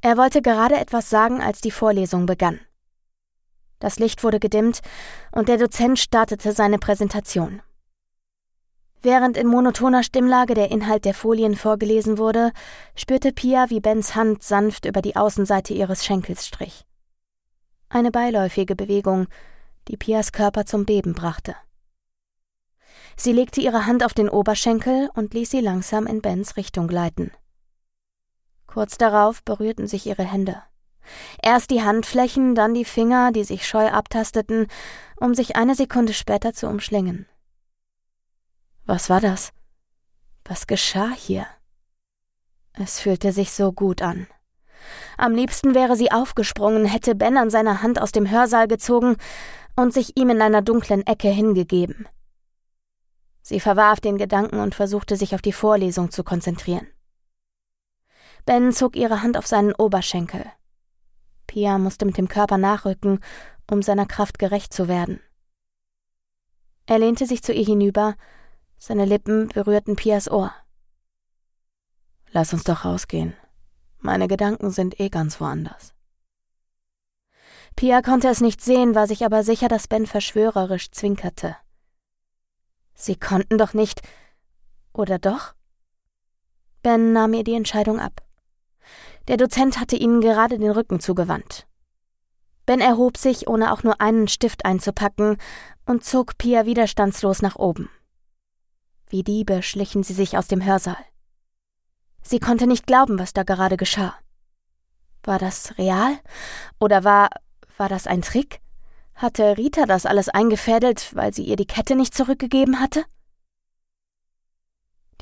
[0.00, 2.58] Er wollte gerade etwas sagen, als die Vorlesung begann.
[3.78, 4.80] Das Licht wurde gedimmt
[5.30, 7.62] und der Dozent startete seine Präsentation.
[9.00, 12.50] Während in monotoner Stimmlage der Inhalt der Folien vorgelesen wurde,
[12.96, 16.84] spürte Pia, wie Bens Hand sanft über die Außenseite ihres Schenkels strich.
[17.88, 19.28] Eine beiläufige Bewegung,
[19.86, 21.54] die Pias Körper zum Beben brachte.
[23.16, 27.32] Sie legte ihre Hand auf den Oberschenkel und ließ sie langsam in Bens Richtung gleiten.
[28.66, 30.62] Kurz darauf berührten sich ihre Hände.
[31.42, 34.66] Erst die Handflächen, dann die Finger, die sich scheu abtasteten,
[35.16, 37.26] um sich eine Sekunde später zu umschlingen.
[38.84, 39.52] Was war das?
[40.44, 41.46] Was geschah hier?
[42.72, 44.26] Es fühlte sich so gut an.
[45.16, 49.16] Am liebsten wäre sie aufgesprungen, hätte Ben an seiner Hand aus dem Hörsaal gezogen
[49.74, 52.06] und sich ihm in einer dunklen Ecke hingegeben.
[53.48, 56.88] Sie verwarf den Gedanken und versuchte sich auf die Vorlesung zu konzentrieren.
[58.44, 60.44] Ben zog ihre Hand auf seinen Oberschenkel.
[61.46, 63.20] Pia musste mit dem Körper nachrücken,
[63.70, 65.20] um seiner Kraft gerecht zu werden.
[66.86, 68.16] Er lehnte sich zu ihr hinüber,
[68.78, 70.52] seine Lippen berührten Pias Ohr.
[72.32, 73.36] Lass uns doch rausgehen.
[73.98, 75.94] Meine Gedanken sind eh ganz woanders.
[77.76, 81.54] Pia konnte es nicht sehen, war sich aber sicher, dass Ben verschwörerisch zwinkerte.
[82.96, 84.00] Sie konnten doch nicht.
[84.92, 85.54] Oder doch?
[86.82, 88.22] Ben nahm ihr die Entscheidung ab.
[89.28, 91.66] Der Dozent hatte ihnen gerade den Rücken zugewandt.
[92.64, 95.36] Ben erhob sich, ohne auch nur einen Stift einzupacken,
[95.84, 97.90] und zog Pia widerstandslos nach oben.
[99.08, 101.04] Wie Diebe schlichen sie sich aus dem Hörsaal.
[102.22, 104.14] Sie konnte nicht glauben, was da gerade geschah.
[105.22, 106.18] War das real?
[106.80, 107.28] Oder war,
[107.76, 108.60] war das ein Trick?
[109.16, 113.04] Hatte Rita das alles eingefädelt, weil sie ihr die Kette nicht zurückgegeben hatte?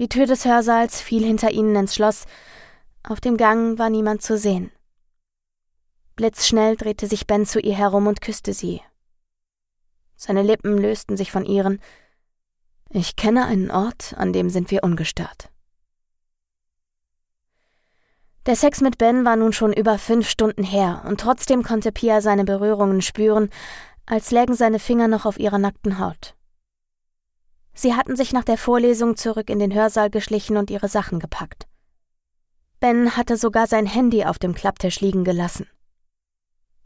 [0.00, 2.24] Die Tür des Hörsaals fiel hinter ihnen ins Schloss,
[3.04, 4.72] auf dem Gang war niemand zu sehen.
[6.16, 8.80] Blitzschnell drehte sich Ben zu ihr herum und küsste sie.
[10.16, 11.80] Seine Lippen lösten sich von ihren.
[12.90, 15.50] Ich kenne einen Ort, an dem sind wir ungestört.
[18.46, 22.20] Der Sex mit Ben war nun schon über fünf Stunden her, und trotzdem konnte Pia
[22.20, 23.48] seine Berührungen spüren,
[24.04, 26.34] als lägen seine Finger noch auf ihrer nackten Haut.
[27.72, 31.66] Sie hatten sich nach der Vorlesung zurück in den Hörsaal geschlichen und ihre Sachen gepackt.
[32.80, 35.66] Ben hatte sogar sein Handy auf dem Klapptisch liegen gelassen.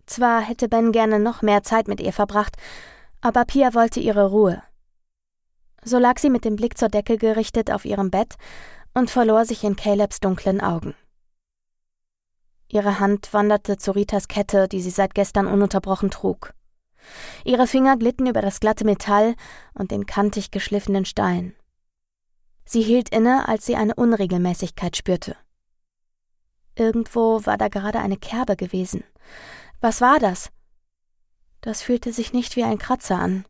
[0.07, 2.57] Zwar hätte Ben gerne noch mehr Zeit mit ihr verbracht,
[3.21, 4.63] aber Pia wollte ihre Ruhe.
[5.83, 8.37] So lag sie mit dem Blick zur Decke gerichtet auf ihrem Bett
[8.95, 10.95] und verlor sich in Calebs dunklen Augen.
[12.71, 16.53] Ihre Hand wanderte zu Ritas Kette, die sie seit gestern ununterbrochen trug.
[17.45, 19.35] Ihre Finger glitten über das glatte Metall
[19.75, 21.55] und den kantig geschliffenen Stein.
[22.67, 25.37] Sie hielt inne, als sie eine Unregelmäßigkeit spürte.
[26.75, 29.03] Irgendwo war da gerade eine Kerbe gewesen.
[29.81, 30.51] Was war das?
[31.63, 33.47] Das fühlte sich nicht wie ein Kratzer an.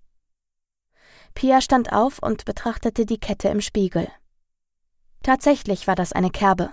[1.35, 4.09] Pia stand auf und betrachtete die Kette im Spiegel.
[5.23, 6.73] Tatsächlich war das eine Kerbe.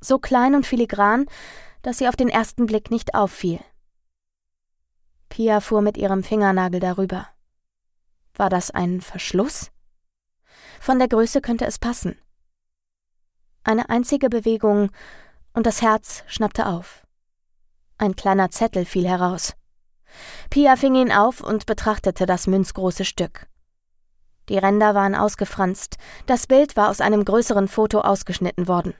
[0.00, 1.26] So klein und filigran,
[1.82, 3.60] dass sie auf den ersten Blick nicht auffiel.
[5.28, 7.28] Pia fuhr mit ihrem Fingernagel darüber.
[8.34, 9.70] War das ein Verschluss?
[10.80, 12.18] Von der Größe könnte es passen.
[13.64, 14.90] Eine einzige Bewegung
[15.52, 17.06] und das Herz schnappte auf.
[17.98, 19.54] Ein kleiner Zettel fiel heraus.
[20.48, 23.46] Pia fing ihn auf und betrachtete das münzgroße Stück.
[24.48, 28.94] Die Ränder waren ausgefranst, das Bild war aus einem größeren Foto ausgeschnitten worden.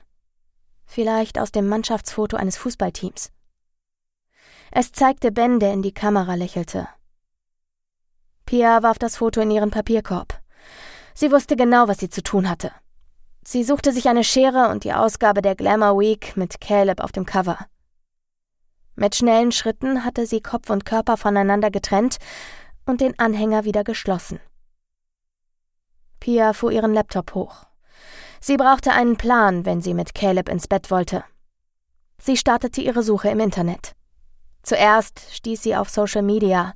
[0.93, 3.31] Vielleicht aus dem Mannschaftsfoto eines Fußballteams.
[4.71, 6.89] Es zeigte Ben, der in die Kamera lächelte.
[8.45, 10.41] Pia warf das Foto in ihren Papierkorb.
[11.13, 12.73] Sie wusste genau, was sie zu tun hatte.
[13.41, 17.25] Sie suchte sich eine Schere und die Ausgabe der Glamour Week mit Caleb auf dem
[17.25, 17.57] Cover.
[18.95, 22.17] Mit schnellen Schritten hatte sie Kopf und Körper voneinander getrennt
[22.85, 24.41] und den Anhänger wieder geschlossen.
[26.19, 27.70] Pia fuhr ihren Laptop hoch.
[28.43, 31.23] Sie brauchte einen Plan, wenn sie mit Caleb ins Bett wollte.
[32.17, 33.93] Sie startete ihre Suche im Internet.
[34.63, 36.73] Zuerst stieß sie auf Social Media.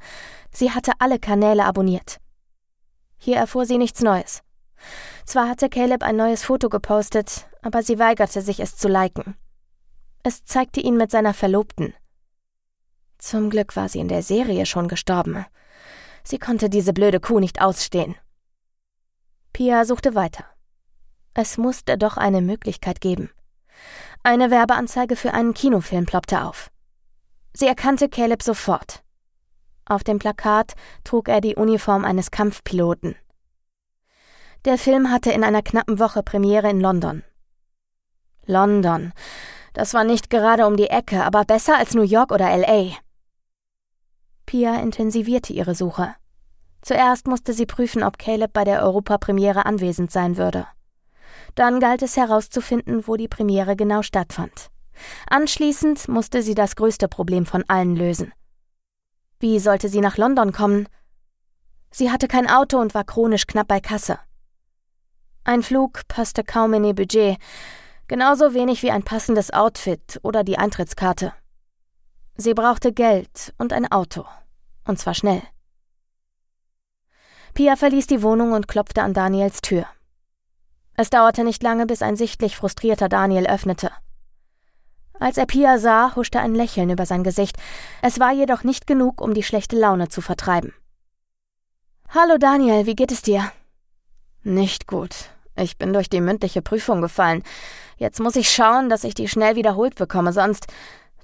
[0.51, 2.17] Sie hatte alle Kanäle abonniert.
[3.17, 4.43] Hier erfuhr sie nichts Neues.
[5.25, 9.36] Zwar hatte Caleb ein neues Foto gepostet, aber sie weigerte sich, es zu liken.
[10.21, 11.95] Es zeigte ihn mit seiner Verlobten.
[13.17, 15.45] Zum Glück war sie in der Serie schon gestorben.
[16.23, 18.15] Sie konnte diese blöde Kuh nicht ausstehen.
[19.54, 20.45] Pia suchte weiter.
[21.38, 23.30] Es musste doch eine Möglichkeit geben.
[24.24, 26.71] Eine Werbeanzeige für einen Kinofilm ploppte auf.
[27.54, 29.04] Sie erkannte Caleb sofort.
[29.86, 33.15] Auf dem Plakat trug er die Uniform eines Kampfpiloten.
[34.63, 37.21] Der Film hatte in einer knappen Woche Premiere in London.
[38.45, 39.12] London.
[39.74, 42.95] Das war nicht gerade um die Ecke, aber besser als New York oder LA.
[44.45, 46.16] Pia intensivierte ihre Suche.
[46.82, 50.66] Zuerst musste sie prüfen, ob Caleb bei der Europapremiere anwesend sein würde.
[51.54, 54.72] Dann galt es herauszufinden, wo die Premiere genau stattfand.
[55.30, 58.34] Anschließend musste sie das größte Problem von allen lösen.
[59.39, 60.88] Wie sollte sie nach London kommen?
[61.91, 64.20] Sie hatte kein Auto und war chronisch knapp bei Kasse.
[65.43, 67.38] Ein Flug passte kaum in ihr Budget,
[68.08, 71.34] genauso wenig wie ein passendes Outfit oder die Eintrittskarte.
[72.36, 74.26] Sie brauchte Geld und ein Auto,
[74.86, 75.41] und zwar schnell.
[77.54, 79.86] Pia verließ die Wohnung und klopfte an Daniels Tür.
[80.98, 83.91] Es dauerte nicht lange, bis ein sichtlich frustrierter Daniel öffnete.
[85.20, 87.58] Als er Pia sah, huschte ein Lächeln über sein Gesicht.
[88.02, 90.74] Es war jedoch nicht genug, um die schlechte Laune zu vertreiben.
[92.10, 93.52] Hallo Daniel, wie geht es dir?
[94.43, 95.30] Nicht gut.
[95.56, 97.43] Ich bin durch die mündliche Prüfung gefallen.
[97.98, 100.68] Jetzt muss ich schauen, dass ich die schnell wiederholt bekomme, sonst.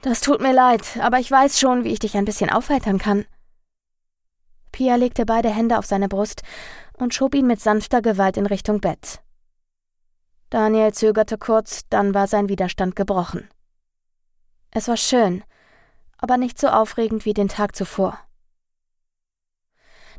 [0.02, 3.26] Das tut mir leid, aber ich weiß schon, wie ich dich ein bisschen aufheitern kann.
[4.72, 6.44] Pia legte beide Hände auf seine Brust
[6.94, 9.22] und schob ihn mit sanfter Gewalt in Richtung Bett.
[10.52, 13.50] Daniel zögerte kurz, dann war sein Widerstand gebrochen.
[14.70, 15.44] Es war schön,
[16.18, 18.20] aber nicht so aufregend wie den Tag zuvor.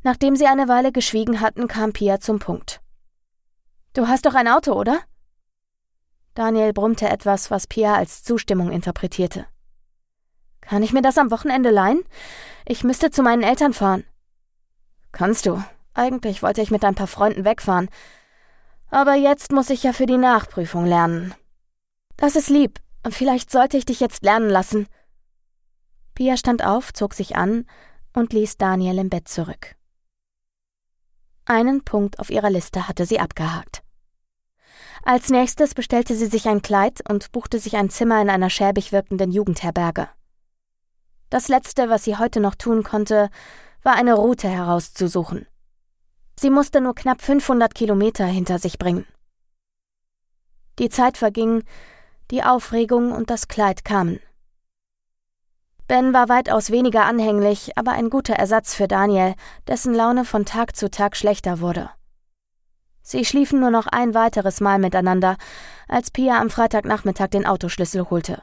[0.02, 2.80] Nachdem sie eine Weile geschwiegen hatten, kam Pia zum Punkt.
[3.92, 5.00] Du hast doch ein Auto, oder?
[6.32, 9.46] Daniel brummte etwas, was Pia als Zustimmung interpretierte.
[10.62, 12.02] Kann ich mir das am Wochenende leihen?
[12.64, 14.04] Ich müsste zu meinen Eltern fahren.
[15.12, 15.62] Kannst du.
[15.92, 17.90] Eigentlich wollte ich mit ein paar Freunden wegfahren.
[18.92, 21.34] Aber jetzt muss ich ja für die Nachprüfung lernen.
[22.18, 22.78] Das ist lieb.
[23.08, 24.86] Vielleicht sollte ich dich jetzt lernen lassen.
[26.14, 27.64] Pia stand auf, zog sich an
[28.12, 29.76] und ließ Daniel im Bett zurück.
[31.46, 33.82] Einen Punkt auf ihrer Liste hatte sie abgehakt.
[35.02, 38.92] Als nächstes bestellte sie sich ein Kleid und buchte sich ein Zimmer in einer schäbig
[38.92, 40.10] wirkenden Jugendherberge.
[41.30, 43.30] Das Letzte, was sie heute noch tun konnte,
[43.82, 45.46] war eine Route herauszusuchen.
[46.42, 49.06] Sie musste nur knapp 500 Kilometer hinter sich bringen.
[50.80, 51.62] Die Zeit verging,
[52.32, 54.18] die Aufregung und das Kleid kamen.
[55.86, 59.36] Ben war weitaus weniger anhänglich, aber ein guter Ersatz für Daniel,
[59.68, 61.90] dessen Laune von Tag zu Tag schlechter wurde.
[63.02, 65.36] Sie schliefen nur noch ein weiteres Mal miteinander,
[65.86, 68.42] als Pia am Freitagnachmittag den Autoschlüssel holte.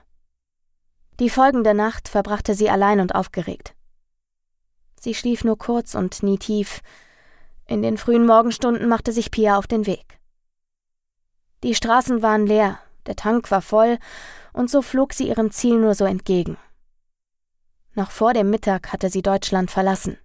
[1.19, 3.75] Die folgende Nacht verbrachte sie allein und aufgeregt.
[4.97, 6.79] Sie schlief nur kurz und nie tief.
[7.69, 10.17] In den frühen Morgenstunden machte sich Pia auf den Weg.
[11.63, 13.99] Die Straßen waren leer, der Tank war voll,
[14.53, 16.57] und so flog sie ihrem Ziel nur so entgegen.
[17.93, 20.17] Noch vor dem Mittag hatte sie Deutschland verlassen.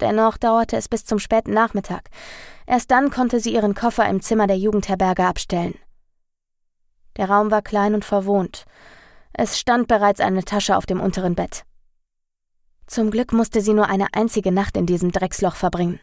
[0.00, 2.10] Dennoch dauerte es bis zum späten Nachmittag.
[2.66, 5.78] Erst dann konnte sie ihren Koffer im Zimmer der Jugendherberge abstellen.
[7.18, 8.64] Der Raum war klein und verwohnt.
[9.32, 11.64] Es stand bereits eine Tasche auf dem unteren Bett.
[12.88, 16.00] Zum Glück musste sie nur eine einzige Nacht in diesem Drecksloch verbringen.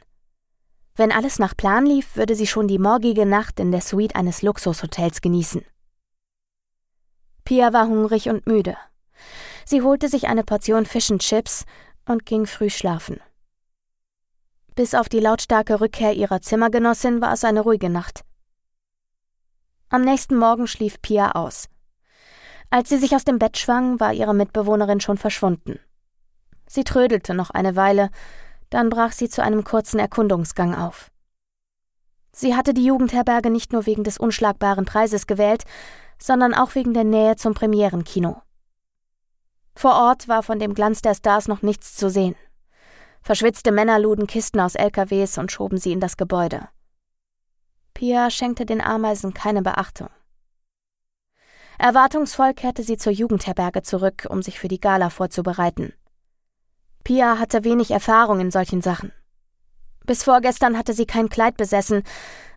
[0.96, 4.42] Wenn alles nach Plan lief, würde sie schon die morgige Nacht in der Suite eines
[4.42, 5.64] Luxushotels genießen.
[7.46, 8.78] Pia war hungrig und müde.
[9.66, 11.66] Sie holte sich eine Portion Fish and Chips
[12.06, 13.22] und ging früh schlafen.
[14.76, 18.24] Bis auf die lautstarke Rückkehr ihrer Zimmergenossin war es eine ruhige Nacht.
[19.90, 21.68] Am nächsten Morgen schlief Pia aus.
[22.70, 25.80] Als sie sich aus dem Bett schwang, war ihre Mitbewohnerin schon verschwunden.
[26.68, 28.12] Sie trödelte noch eine Weile,
[28.70, 31.12] dann brach sie zu einem kurzen Erkundungsgang auf.
[32.32, 35.64] Sie hatte die Jugendherberge nicht nur wegen des unschlagbaren Preises gewählt,
[36.22, 38.42] sondern auch wegen der Nähe zum Premierenkino.
[39.76, 42.36] Vor Ort war von dem Glanz der Stars noch nichts zu sehen.
[43.22, 46.68] Verschwitzte Männer luden Kisten aus LKWs und schoben sie in das Gebäude.
[47.94, 50.10] Pia schenkte den Ameisen keine Beachtung.
[51.78, 55.94] Erwartungsvoll kehrte sie zur Jugendherberge zurück, um sich für die Gala vorzubereiten.
[57.04, 59.12] Pia hatte wenig Erfahrung in solchen Sachen.
[60.06, 62.04] Bis vorgestern hatte sie kein Kleid besessen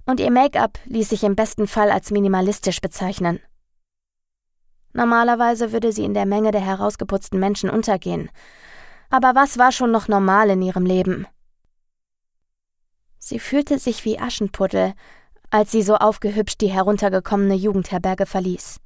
[0.07, 3.41] und ihr Make-up ließ sich im besten Fall als minimalistisch bezeichnen.
[4.93, 8.31] Normalerweise würde sie in der Menge der herausgeputzten Menschen untergehen.
[9.11, 11.27] Aber was war schon noch normal in ihrem Leben?
[13.19, 14.95] Sie fühlte sich wie Aschenputtel,
[15.51, 18.81] als sie so aufgehübscht die heruntergekommene Jugendherberge verließ.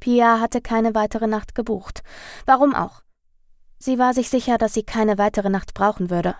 [0.00, 2.02] Pia hatte keine weitere Nacht gebucht.
[2.46, 3.02] Warum auch?
[3.82, 6.36] Sie war sich sicher, dass sie keine weitere Nacht brauchen würde.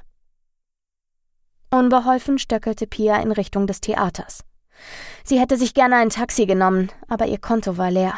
[1.70, 4.44] Unbeholfen stöckelte Pia in Richtung des Theaters.
[5.24, 8.14] Sie hätte sich gerne ein Taxi genommen, aber ihr Konto war leer.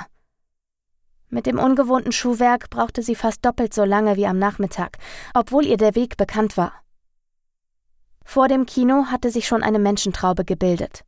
[1.28, 4.98] Mit dem ungewohnten Schuhwerk brauchte sie fast doppelt so lange wie am Nachmittag,
[5.34, 6.72] obwohl ihr der Weg bekannt war.
[8.24, 11.04] Vor dem Kino hatte sich schon eine Menschentraube gebildet.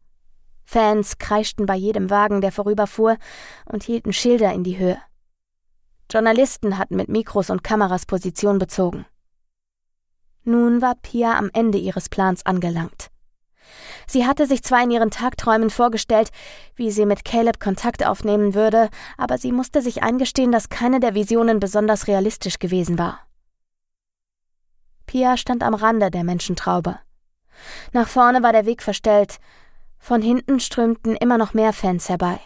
[0.65, 3.17] Fans kreischten bei jedem Wagen, der vorüberfuhr,
[3.67, 4.99] und hielten Schilder in die Höhe.
[6.11, 9.07] Journalisten hatten mit Mikros und Kameras Position bezogen.
[10.45, 13.11] Nun war Pia am Ende ihres Plans angelangt.
[14.07, 16.31] Sie hatte sich zwar in ihren Tagträumen vorgestellt,
[16.77, 21.15] wie sie mit Caleb Kontakt aufnehmen würde, aber sie musste sich eingestehen, dass keine der
[21.15, 23.21] Visionen besonders realistisch gewesen war.
[25.07, 26.99] Pia stand am Rande der Menschentraube.
[27.93, 29.39] Nach vorne war der Weg verstellt,
[29.99, 32.39] von hinten strömten immer noch mehr Fans herbei.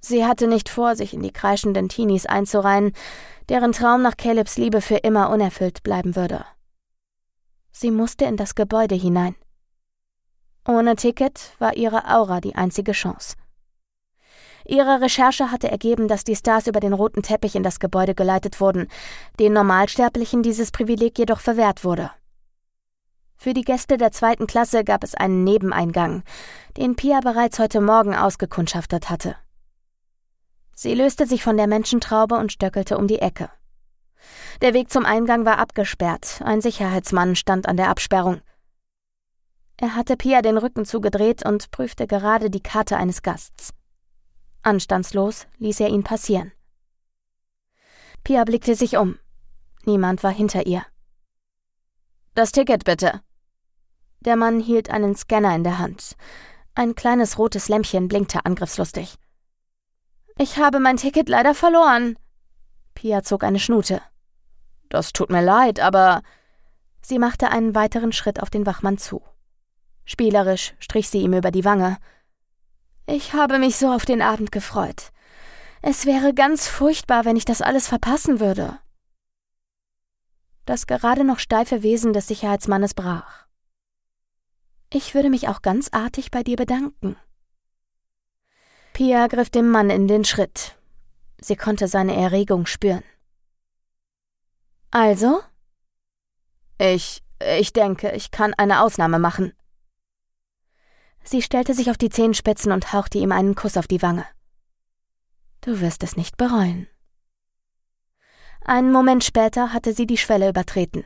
[0.00, 2.92] Sie hatte nicht vor, sich in die kreischenden Teenies einzureihen,
[3.48, 6.44] deren Traum nach Calebs Liebe für immer unerfüllt bleiben würde.
[7.72, 9.34] Sie musste in das Gebäude hinein.
[10.66, 13.36] Ohne Ticket war ihre Aura die einzige Chance.
[14.64, 18.60] Ihre Recherche hatte ergeben, dass die Stars über den roten Teppich in das Gebäude geleitet
[18.60, 18.88] wurden,
[19.40, 22.10] den Normalsterblichen dieses Privileg jedoch verwehrt wurde.
[23.36, 26.22] Für die Gäste der zweiten Klasse gab es einen Nebeneingang,
[26.76, 29.36] den Pia bereits heute Morgen ausgekundschaftet hatte.
[30.80, 33.50] Sie löste sich von der Menschentraube und stöckelte um die Ecke.
[34.60, 38.42] Der Weg zum Eingang war abgesperrt, ein Sicherheitsmann stand an der Absperrung.
[39.76, 43.74] Er hatte Pia den Rücken zugedreht und prüfte gerade die Karte eines Gasts.
[44.62, 46.52] Anstandslos ließ er ihn passieren.
[48.22, 49.18] Pia blickte sich um.
[49.84, 50.86] Niemand war hinter ihr.
[52.34, 53.20] Das Ticket bitte.
[54.20, 56.14] Der Mann hielt einen Scanner in der Hand.
[56.76, 59.18] Ein kleines rotes Lämpchen blinkte angriffslustig.
[60.38, 62.16] Ich habe mein Ticket leider verloren.
[62.94, 64.00] Pia zog eine Schnute.
[64.88, 66.22] Das tut mir leid, aber.
[67.02, 69.22] Sie machte einen weiteren Schritt auf den Wachmann zu.
[70.04, 71.98] Spielerisch strich sie ihm über die Wange.
[73.06, 75.10] Ich habe mich so auf den Abend gefreut.
[75.82, 78.78] Es wäre ganz furchtbar, wenn ich das alles verpassen würde.
[80.66, 83.46] Das gerade noch steife Wesen des Sicherheitsmannes brach.
[84.92, 87.16] Ich würde mich auch ganz artig bei dir bedanken.
[88.98, 90.76] Pia griff dem Mann in den Schritt.
[91.40, 93.04] Sie konnte seine Erregung spüren.
[94.90, 95.40] Also?
[96.78, 97.22] Ich,
[97.60, 99.52] ich denke, ich kann eine Ausnahme machen.
[101.22, 104.26] Sie stellte sich auf die Zehenspitzen und hauchte ihm einen Kuss auf die Wange.
[105.60, 106.88] Du wirst es nicht bereuen.
[108.64, 111.04] Einen Moment später hatte sie die Schwelle übertreten.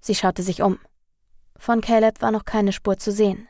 [0.00, 0.80] Sie schaute sich um.
[1.56, 3.48] Von Caleb war noch keine Spur zu sehen.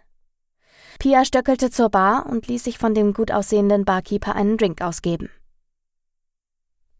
[0.98, 5.30] Pia stöckelte zur Bar und ließ sich von dem gut aussehenden Barkeeper einen Drink ausgeben.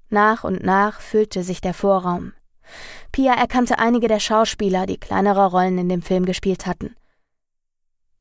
[0.09, 2.32] Nach und nach füllte sich der Vorraum.
[3.12, 6.94] Pia erkannte einige der Schauspieler, die kleinere Rollen in dem Film gespielt hatten.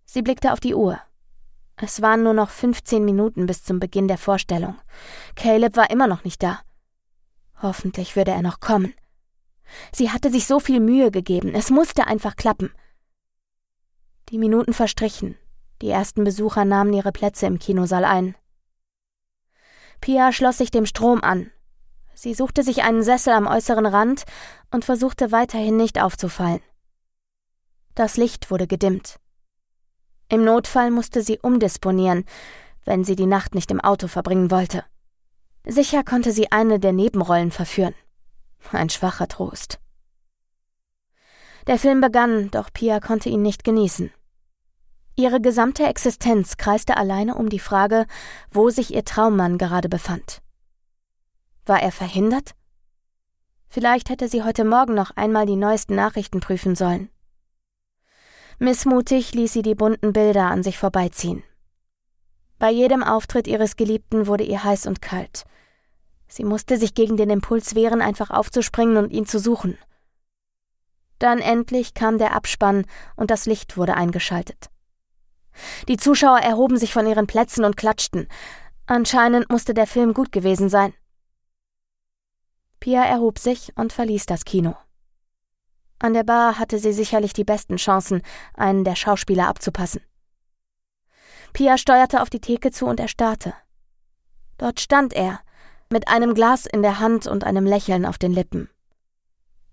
[0.05, 0.99] Sie blickte auf die Uhr.
[1.77, 4.75] Es waren nur noch 15 Minuten bis zum Beginn der Vorstellung.
[5.35, 6.61] Caleb war immer noch nicht da.
[7.61, 8.93] Hoffentlich würde er noch kommen.
[9.91, 12.71] Sie hatte sich so viel Mühe gegeben, es musste einfach klappen.
[14.29, 15.37] Die Minuten verstrichen,
[15.81, 18.35] die ersten Besucher nahmen ihre Plätze im Kinosaal ein.
[20.01, 21.51] Pia schloss sich dem Strom an.
[22.13, 24.23] Sie suchte sich einen Sessel am äußeren Rand
[24.71, 26.61] und versuchte weiterhin nicht aufzufallen.
[27.93, 29.19] Das Licht wurde gedimmt.
[30.29, 32.25] Im Notfall musste sie umdisponieren,
[32.83, 34.83] wenn sie die Nacht nicht im Auto verbringen wollte.
[35.65, 37.95] Sicher konnte sie eine der Nebenrollen verführen.
[38.71, 39.79] Ein schwacher Trost.
[41.67, 44.11] Der Film begann, doch Pia konnte ihn nicht genießen.
[45.17, 48.05] Ihre gesamte Existenz kreiste alleine um die Frage,
[48.51, 50.41] wo sich ihr Traummann gerade befand.
[51.65, 52.53] War er verhindert?
[53.69, 57.09] Vielleicht hätte sie heute Morgen noch einmal die neuesten Nachrichten prüfen sollen.
[58.59, 61.43] Missmutig ließ sie die bunten Bilder an sich vorbeiziehen.
[62.59, 65.45] Bei jedem Auftritt ihres Geliebten wurde ihr heiß und kalt.
[66.27, 69.77] Sie musste sich gegen den Impuls wehren, einfach aufzuspringen und ihn zu suchen.
[71.19, 72.85] Dann endlich kam der Abspann
[73.15, 74.69] und das Licht wurde eingeschaltet.
[75.87, 78.27] Die Zuschauer erhoben sich von ihren Plätzen und klatschten.
[78.85, 80.93] Anscheinend musste der Film gut gewesen sein.
[82.79, 84.75] Pia erhob sich und verließ das Kino.
[85.99, 88.21] An der Bar hatte sie sicherlich die besten Chancen,
[88.53, 90.01] einen der Schauspieler abzupassen.
[91.53, 93.53] Pia steuerte auf die Theke zu und erstarrte.
[94.57, 95.39] Dort stand er,
[95.89, 98.69] mit einem Glas in der Hand und einem Lächeln auf den Lippen.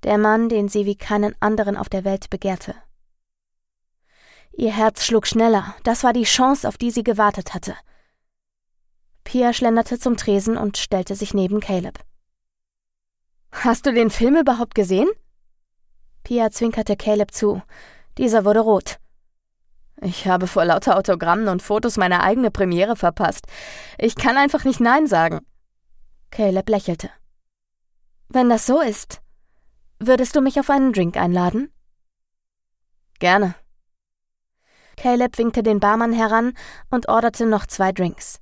[0.04, 2.74] Der Mann, den sie wie keinen anderen auf der Welt begehrte.
[4.54, 7.74] Ihr Herz schlug schneller, das war die Chance, auf die sie gewartet hatte.
[9.24, 11.98] Pia schlenderte zum Tresen und stellte sich neben Caleb.
[13.50, 15.08] Hast du den Film überhaupt gesehen?
[16.24, 17.62] Pia zwinkerte Caleb zu.
[18.18, 18.98] Dieser wurde rot.
[20.00, 23.46] Ich habe vor lauter Autogrammen und Fotos meine eigene Premiere verpasst.
[23.98, 25.46] Ich kann einfach nicht Nein sagen.
[26.30, 27.10] Caleb lächelte.
[28.28, 29.20] Wenn das so ist,
[29.98, 31.72] würdest du mich auf einen Drink einladen?
[33.18, 33.54] Gerne.
[34.96, 36.52] Caleb winkte den Barmann heran
[36.90, 38.40] und orderte noch zwei Drinks.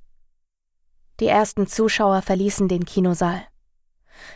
[1.19, 3.43] Die ersten Zuschauer verließen den Kinosaal.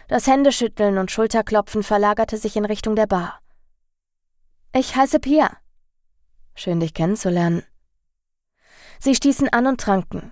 [0.07, 3.39] Das Händeschütteln und Schulterklopfen verlagerte sich in Richtung der Bar.
[4.74, 5.57] Ich heiße Pia.
[6.53, 7.63] Schön dich kennenzulernen.
[8.99, 10.32] Sie stießen an und tranken.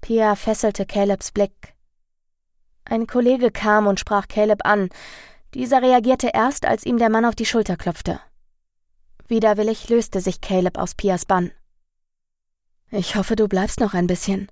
[0.00, 1.74] Pia fesselte Calebs Blick.
[2.84, 4.88] Ein Kollege kam und sprach Caleb an.
[5.54, 8.20] Dieser reagierte erst, als ihm der Mann auf die Schulter klopfte.
[9.28, 11.52] Widerwillig löste sich Caleb aus Pias Bann.
[12.90, 14.50] Ich hoffe, du bleibst noch ein bisschen.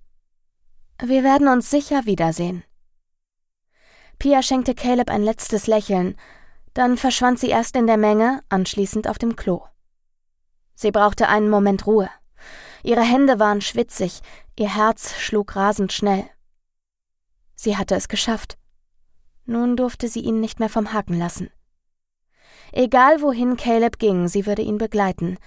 [1.03, 2.63] Wir werden uns sicher wiedersehen.
[4.19, 6.17] Pia schenkte Caleb ein letztes Lächeln,
[6.75, 9.65] dann verschwand sie erst in der Menge, anschließend auf dem Klo.
[10.75, 12.11] Sie brauchte einen Moment Ruhe.
[12.83, 14.21] Ihre Hände waren schwitzig,
[14.59, 16.29] ihr Herz schlug rasend schnell.
[17.55, 18.59] Sie hatte es geschafft.
[19.47, 21.51] Nun durfte sie ihn nicht mehr vom Haken lassen.
[22.79, 25.39] Egal wohin Caleb ging, sie würde ihn begleiten.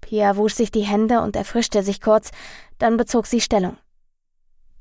[0.00, 2.32] Pia wusch sich die Hände und erfrischte sich kurz,
[2.78, 3.76] dann bezog sie Stellung.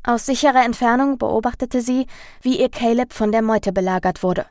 [0.03, 2.07] Aus sicherer Entfernung beobachtete sie,
[2.41, 4.47] wie ihr Caleb von der Meute belagert wurde.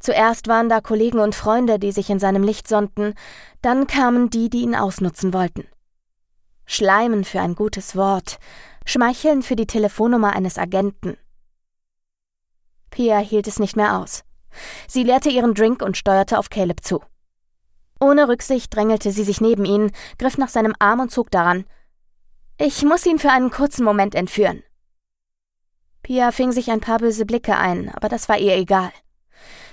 [0.00, 3.14] Zuerst waren da Kollegen und Freunde, die sich in seinem Licht sonnten,
[3.62, 5.68] dann kamen die, die ihn ausnutzen wollten.
[6.64, 8.40] Schleimen für ein gutes Wort,
[8.86, 11.16] Schmeicheln für die Telefonnummer eines Agenten.
[12.90, 14.25] Pia hielt es nicht mehr aus.
[14.88, 17.02] Sie leerte ihren Drink und steuerte auf Caleb zu.
[18.00, 21.64] Ohne Rücksicht drängelte sie sich neben ihn, griff nach seinem Arm und zog daran.
[22.58, 24.62] Ich muss ihn für einen kurzen Moment entführen.
[26.02, 28.92] Pia fing sich ein paar böse Blicke ein, aber das war ihr egal.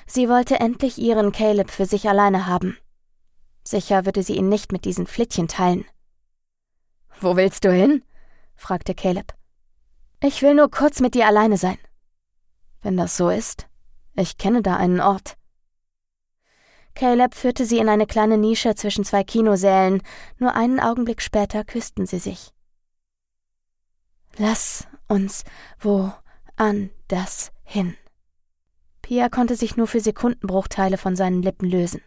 [0.08, 2.78] Sie wollte endlich ihren Caleb für sich alleine haben.
[3.64, 5.86] Sicher würde sie ihn nicht mit diesen Flittchen teilen.
[7.20, 8.04] Wo willst du hin?
[8.56, 9.34] fragte Caleb.
[10.22, 11.78] Ich will nur kurz mit dir alleine sein.
[12.82, 13.68] Wenn das so ist,
[14.16, 15.38] ich kenne da einen Ort.
[16.96, 20.02] Caleb führte sie in eine kleine Nische zwischen zwei Kinosälen,
[20.38, 22.54] nur einen Augenblick später küssten sie sich.
[24.38, 25.44] Lass uns
[25.80, 26.12] wo
[26.56, 27.96] an das hin.
[29.02, 32.02] Pia konnte sich nur für Sekundenbruchteile von seinen Lippen lösen.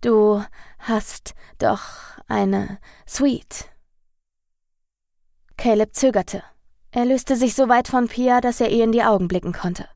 [0.00, 0.44] Du
[0.78, 1.80] hast doch
[2.28, 3.70] eine Suite.
[5.56, 6.42] Caleb zögerte.
[6.90, 9.88] Er löste sich so weit von Pia, dass er ihr in die Augen blicken konnte.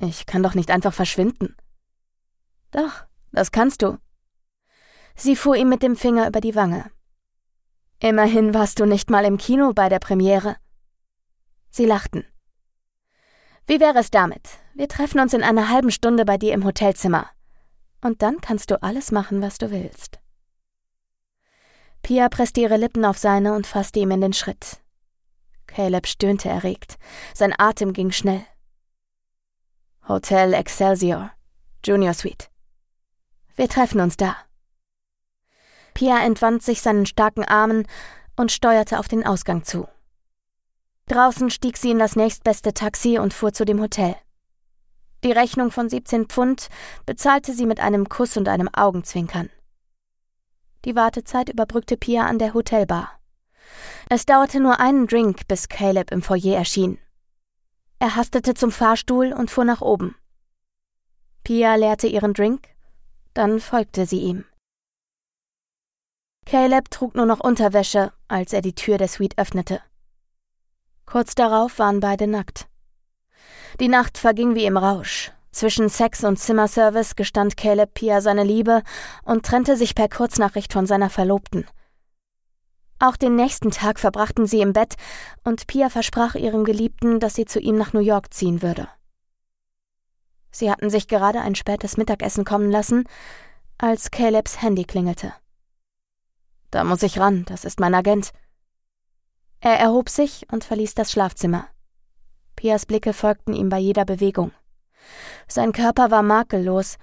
[0.00, 1.56] Ich kann doch nicht einfach verschwinden.
[2.70, 3.98] Doch, das kannst du.
[5.14, 6.90] Sie fuhr ihm mit dem Finger über die Wange.
[8.00, 10.56] Immerhin warst du nicht mal im Kino bei der Premiere.
[11.70, 12.24] Sie lachten.
[13.66, 14.48] Wie wäre es damit?
[14.74, 17.30] Wir treffen uns in einer halben Stunde bei dir im Hotelzimmer.
[18.02, 20.18] Und dann kannst du alles machen, was du willst.
[22.02, 24.82] Pia presste ihre Lippen auf seine und fasste ihm in den Schritt.
[25.66, 26.98] Caleb stöhnte erregt.
[27.32, 28.44] Sein Atem ging schnell.
[30.06, 31.30] Hotel Excelsior,
[31.82, 32.50] Junior Suite.
[33.56, 34.36] Wir treffen uns da.
[35.94, 37.86] Pia entwand sich seinen starken Armen
[38.36, 39.88] und steuerte auf den Ausgang zu.
[41.06, 44.14] Draußen stieg sie in das nächstbeste Taxi und fuhr zu dem Hotel.
[45.22, 46.68] Die Rechnung von 17 Pfund
[47.06, 49.48] bezahlte sie mit einem Kuss und einem Augenzwinkern.
[50.84, 53.18] Die Wartezeit überbrückte Pia an der Hotelbar.
[54.10, 56.98] Es dauerte nur einen Drink, bis Caleb im Foyer erschien.
[57.98, 60.16] Er hastete zum Fahrstuhl und fuhr nach oben.
[61.42, 62.68] Pia leerte ihren Drink,
[63.34, 64.44] dann folgte sie ihm.
[66.46, 69.80] Caleb trug nur noch Unterwäsche, als er die Tür der Suite öffnete.
[71.06, 72.66] Kurz darauf waren beide nackt.
[73.80, 75.32] Die Nacht verging wie im Rausch.
[75.50, 78.82] Zwischen Sex und Zimmerservice gestand Caleb Pia seine Liebe
[79.22, 81.66] und trennte sich per Kurznachricht von seiner Verlobten.
[82.98, 84.94] Auch den nächsten Tag verbrachten sie im Bett
[85.42, 88.88] und Pia versprach ihrem Geliebten, dass sie zu ihm nach New York ziehen würde.
[90.50, 93.04] Sie hatten sich gerade ein spätes Mittagessen kommen lassen,
[93.78, 95.32] als Calebs Handy klingelte.
[96.70, 98.32] Da muss ich ran, das ist mein Agent.
[99.60, 101.66] Er erhob sich und verließ das Schlafzimmer.
[102.54, 104.52] Pias Blicke folgten ihm bei jeder Bewegung.
[105.48, 106.98] Sein Körper war makellos,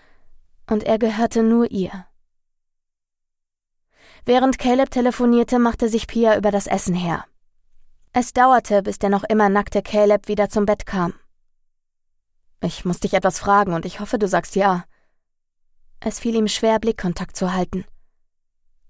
[0.69, 2.05] und er gehörte nur ihr.
[4.25, 7.25] Während Caleb telefonierte, machte sich Pia über das Essen her.
[8.13, 11.13] Es dauerte, bis der noch immer nackte Caleb wieder zum Bett kam.
[12.61, 14.85] Ich muss dich etwas fragen und ich hoffe, du sagst ja.
[15.99, 17.85] Es fiel ihm schwer, Blickkontakt zu halten.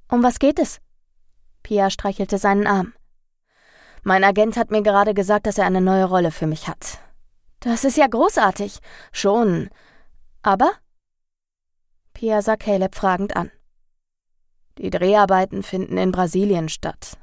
[0.09, 0.81] Um was geht es?
[1.63, 2.93] Pia streichelte seinen Arm.
[4.03, 6.99] Mein Agent hat mir gerade gesagt, dass er eine neue Rolle für mich hat.
[7.59, 8.79] Das ist ja großartig.
[9.11, 9.69] Schon.
[10.41, 10.71] Aber?
[12.13, 13.51] Pia sah Caleb fragend an.
[14.77, 17.17] Die Dreharbeiten finden in Brasilien statt.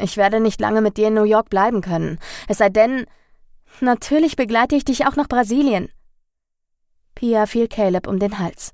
[0.00, 2.18] Ich werde nicht lange mit dir in New York bleiben können.
[2.48, 3.06] Es sei denn.
[3.80, 5.90] Natürlich begleite ich dich auch nach Brasilien.
[7.14, 8.72] Pia fiel Caleb um den Hals.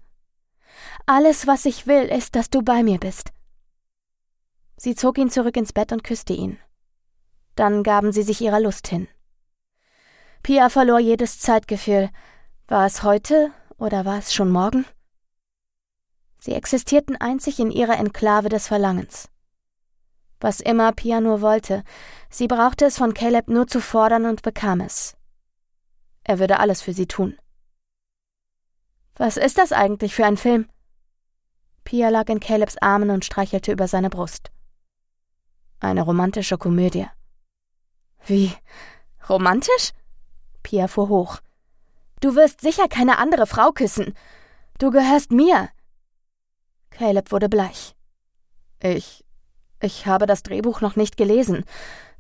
[1.07, 3.33] Alles, was ich will, ist, dass du bei mir bist.
[4.77, 6.59] Sie zog ihn zurück ins Bett und küsste ihn.
[7.55, 9.09] Dann gaben sie sich ihrer Lust hin.
[10.43, 12.11] Pia verlor jedes Zeitgefühl.
[12.67, 14.87] War es heute oder war es schon morgen?
[16.41, 19.29] Sie existierten einzig in ihrer Enklave des Verlangens.
[20.41, 21.85] Was immer Pia nur wollte,
[22.31, 25.17] sie brauchte es von Caleb nur zu fordern und bekam es.
[26.25, 27.39] Er würde alles für sie tun.
[29.17, 30.67] Was ist das eigentlich für ein Film?
[31.85, 34.51] Pia lag in Calebs Armen und streichelte über seine Brust.
[35.79, 37.07] Eine romantische Komödie.
[38.25, 38.53] Wie?
[39.29, 39.93] Romantisch?
[40.63, 41.41] Pia fuhr hoch.
[42.21, 44.15] Du wirst sicher keine andere Frau küssen.
[44.79, 45.69] Du gehörst mir.
[47.01, 47.95] Caleb wurde bleich.
[48.83, 49.25] Ich.
[49.81, 51.65] Ich habe das Drehbuch noch nicht gelesen.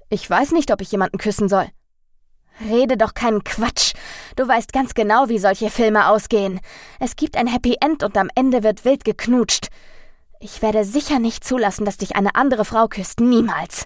[0.08, 1.68] Ich weiß nicht, ob ich jemanden küssen soll.
[2.62, 3.92] Rede doch keinen Quatsch.
[4.36, 6.60] Du weißt ganz genau, wie solche Filme ausgehen.
[6.98, 9.68] Es gibt ein Happy End und am Ende wird wild geknutscht.
[10.38, 13.20] Ich werde sicher nicht zulassen, dass dich eine andere Frau küsst.
[13.20, 13.84] Niemals.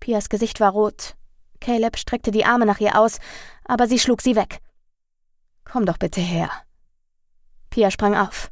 [0.00, 1.14] Pias Gesicht war rot.
[1.60, 3.18] Caleb streckte die Arme nach ihr aus,
[3.66, 4.60] aber sie schlug sie weg.
[5.66, 6.48] Komm doch bitte her.
[7.68, 8.51] Pia sprang auf.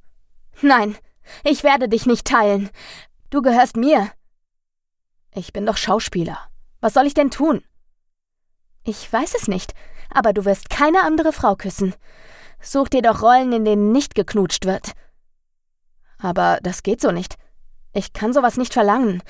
[0.63, 0.97] Nein,
[1.45, 2.71] ich werde dich nicht teilen.
[3.31, 4.11] Du gehörst mir.
[5.35, 6.39] Ich bin doch Schauspieler.
[6.81, 7.63] Was soll ich denn tun?
[8.85, 9.75] Ich weiß es nicht,
[10.11, 11.95] aber du wirst keine andere Frau küssen.
[12.61, 14.93] Such dir doch Rollen, in denen nicht geknutscht wird.
[16.19, 17.37] Aber das geht so nicht.
[17.93, 19.23] Ich kann sowas nicht verlangen.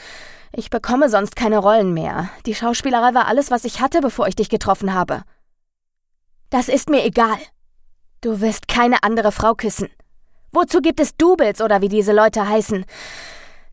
[0.52, 2.28] Ich bekomme sonst keine Rollen mehr.
[2.46, 5.22] Die Schauspielerei war alles, was ich hatte, bevor ich dich getroffen habe.
[6.50, 7.38] Das ist mir egal.
[8.20, 9.88] Du wirst keine andere Frau küssen.
[10.52, 12.84] Wozu gibt es Doubles oder wie diese Leute heißen?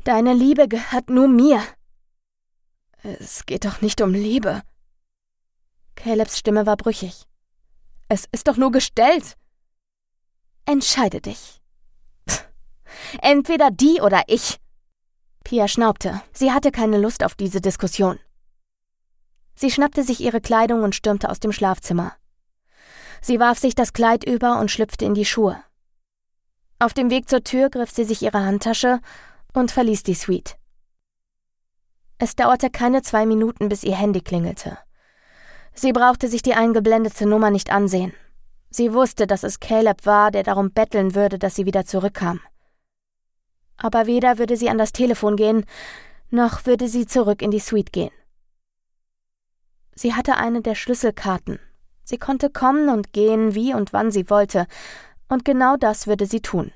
[0.04, 1.62] Deine Liebe gehört nur mir.
[3.04, 4.62] Es geht doch nicht um Liebe.
[5.96, 7.24] Calebs Stimme war brüchig.
[8.10, 9.36] Es ist doch nur gestellt.
[10.66, 11.62] Entscheide dich.
[13.22, 14.60] Entweder die oder ich.
[15.44, 16.22] Pia schnaubte.
[16.34, 18.20] Sie hatte keine Lust auf diese Diskussion.
[19.56, 22.16] Sie schnappte sich ihre Kleidung und stürmte aus dem Schlafzimmer.
[23.22, 25.64] Sie warf sich das Kleid über und schlüpfte in die Schuhe.
[26.80, 29.00] Auf dem Weg zur Tür griff sie sich ihre Handtasche
[29.54, 30.58] und verließ die Suite.
[32.20, 34.78] Es dauerte keine zwei Minuten, bis ihr Handy klingelte.
[35.74, 38.14] Sie brauchte sich die eingeblendete Nummer nicht ansehen.
[38.70, 42.42] Sie wusste, dass es Caleb war, der darum betteln würde, dass sie wieder zurückkam.
[43.78, 45.66] Aber weder würde sie an das Telefon gehen,
[46.30, 48.12] noch würde sie zurück in die Suite gehen.
[49.96, 51.60] Sie hatte eine der Schlüsselkarten.
[52.04, 54.68] Sie konnte kommen und gehen, wie und wann sie wollte,
[55.30, 56.72] und genau das würde sie tun.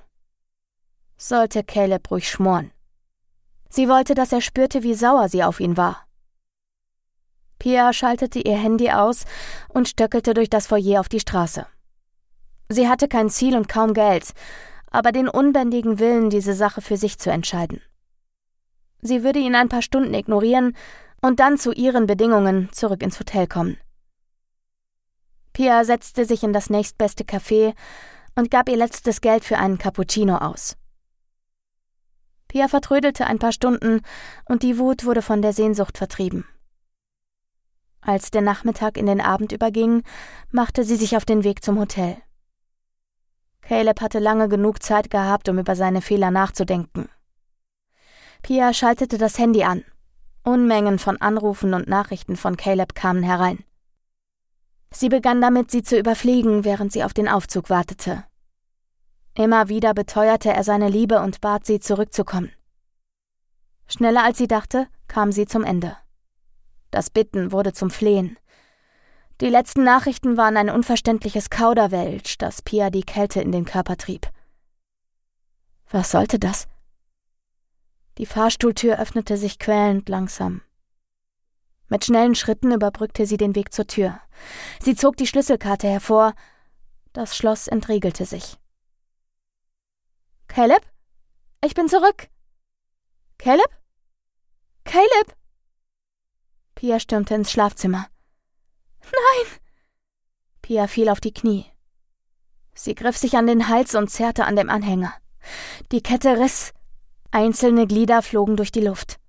[1.18, 2.72] Sollte Caleb ruhig schmoren.
[3.70, 6.06] Sie wollte, dass er spürte, wie sauer sie auf ihn war.
[7.60, 9.26] Pia schaltete ihr Handy aus
[9.70, 11.68] und stöckelte durch das Foyer auf die Straße.
[12.70, 14.32] Sie hatte kein Ziel und kaum Geld,
[14.90, 17.82] aber den unbändigen Willen, diese Sache für sich zu entscheiden.
[19.02, 20.76] Sie würde ihn ein paar Stunden ignorieren
[21.22, 23.78] und dann zu ihren Bedingungen zurück ins Hotel kommen.
[25.54, 27.74] Pia setzte sich in das nächstbeste Café
[28.42, 30.76] und gab ihr letztes Geld für einen Cappuccino aus.
[32.48, 34.02] Pia vertrödelte ein paar Stunden
[34.46, 36.46] und die Wut wurde von der Sehnsucht vertrieben.
[38.02, 40.02] Als der Nachmittag in den Abend überging,
[40.50, 42.18] machte sie sich auf den Weg zum Hotel.
[43.62, 47.10] Caleb hatte lange genug Zeit gehabt, um über seine Fehler nachzudenken.
[48.42, 49.86] Pia schaltete das Handy an.
[50.44, 53.64] Unmengen von Anrufen und Nachrichten von Caleb kamen herein.
[54.92, 58.26] Sie begann damit, sie zu überfliegen, während sie auf den Aufzug wartete.
[59.36, 62.52] Immer wieder beteuerte er seine Liebe und bat sie, zurückzukommen.
[63.88, 65.98] Schneller als sie dachte, kam sie zum Ende.
[66.92, 68.38] Das Bitten wurde zum Flehen.
[69.40, 74.30] Die letzten Nachrichten waren ein unverständliches Kauderwelsch, das Pia die Kälte in den Körper trieb.
[75.90, 76.68] Was sollte das?
[78.18, 80.62] Die Fahrstuhltür öffnete sich quälend langsam.
[81.88, 84.22] Mit schnellen Schritten überbrückte sie den Weg zur Tür.
[84.80, 86.34] Sie zog die Schlüsselkarte hervor.
[87.12, 88.61] Das Schloss entriegelte sich.
[90.54, 90.82] Caleb?
[91.64, 92.28] Ich bin zurück.
[93.38, 93.70] Caleb?
[94.84, 95.38] Caleb?
[96.76, 98.08] Pia stürmte ins Schlafzimmer.
[99.02, 99.60] Nein!
[100.62, 101.68] Pia fiel auf die Knie.
[102.76, 105.14] Sie griff sich an den Hals und zerrte an dem Anhänger.
[105.94, 106.74] Die Kette riss.
[107.32, 109.22] Einzelne Glieder flogen durch die Luft.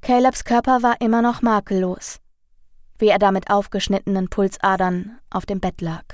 [0.00, 2.20] Calebs Körper war immer noch makellos,
[3.00, 6.04] wie er da mit aufgeschnittenen Pulsadern auf dem Bett lag.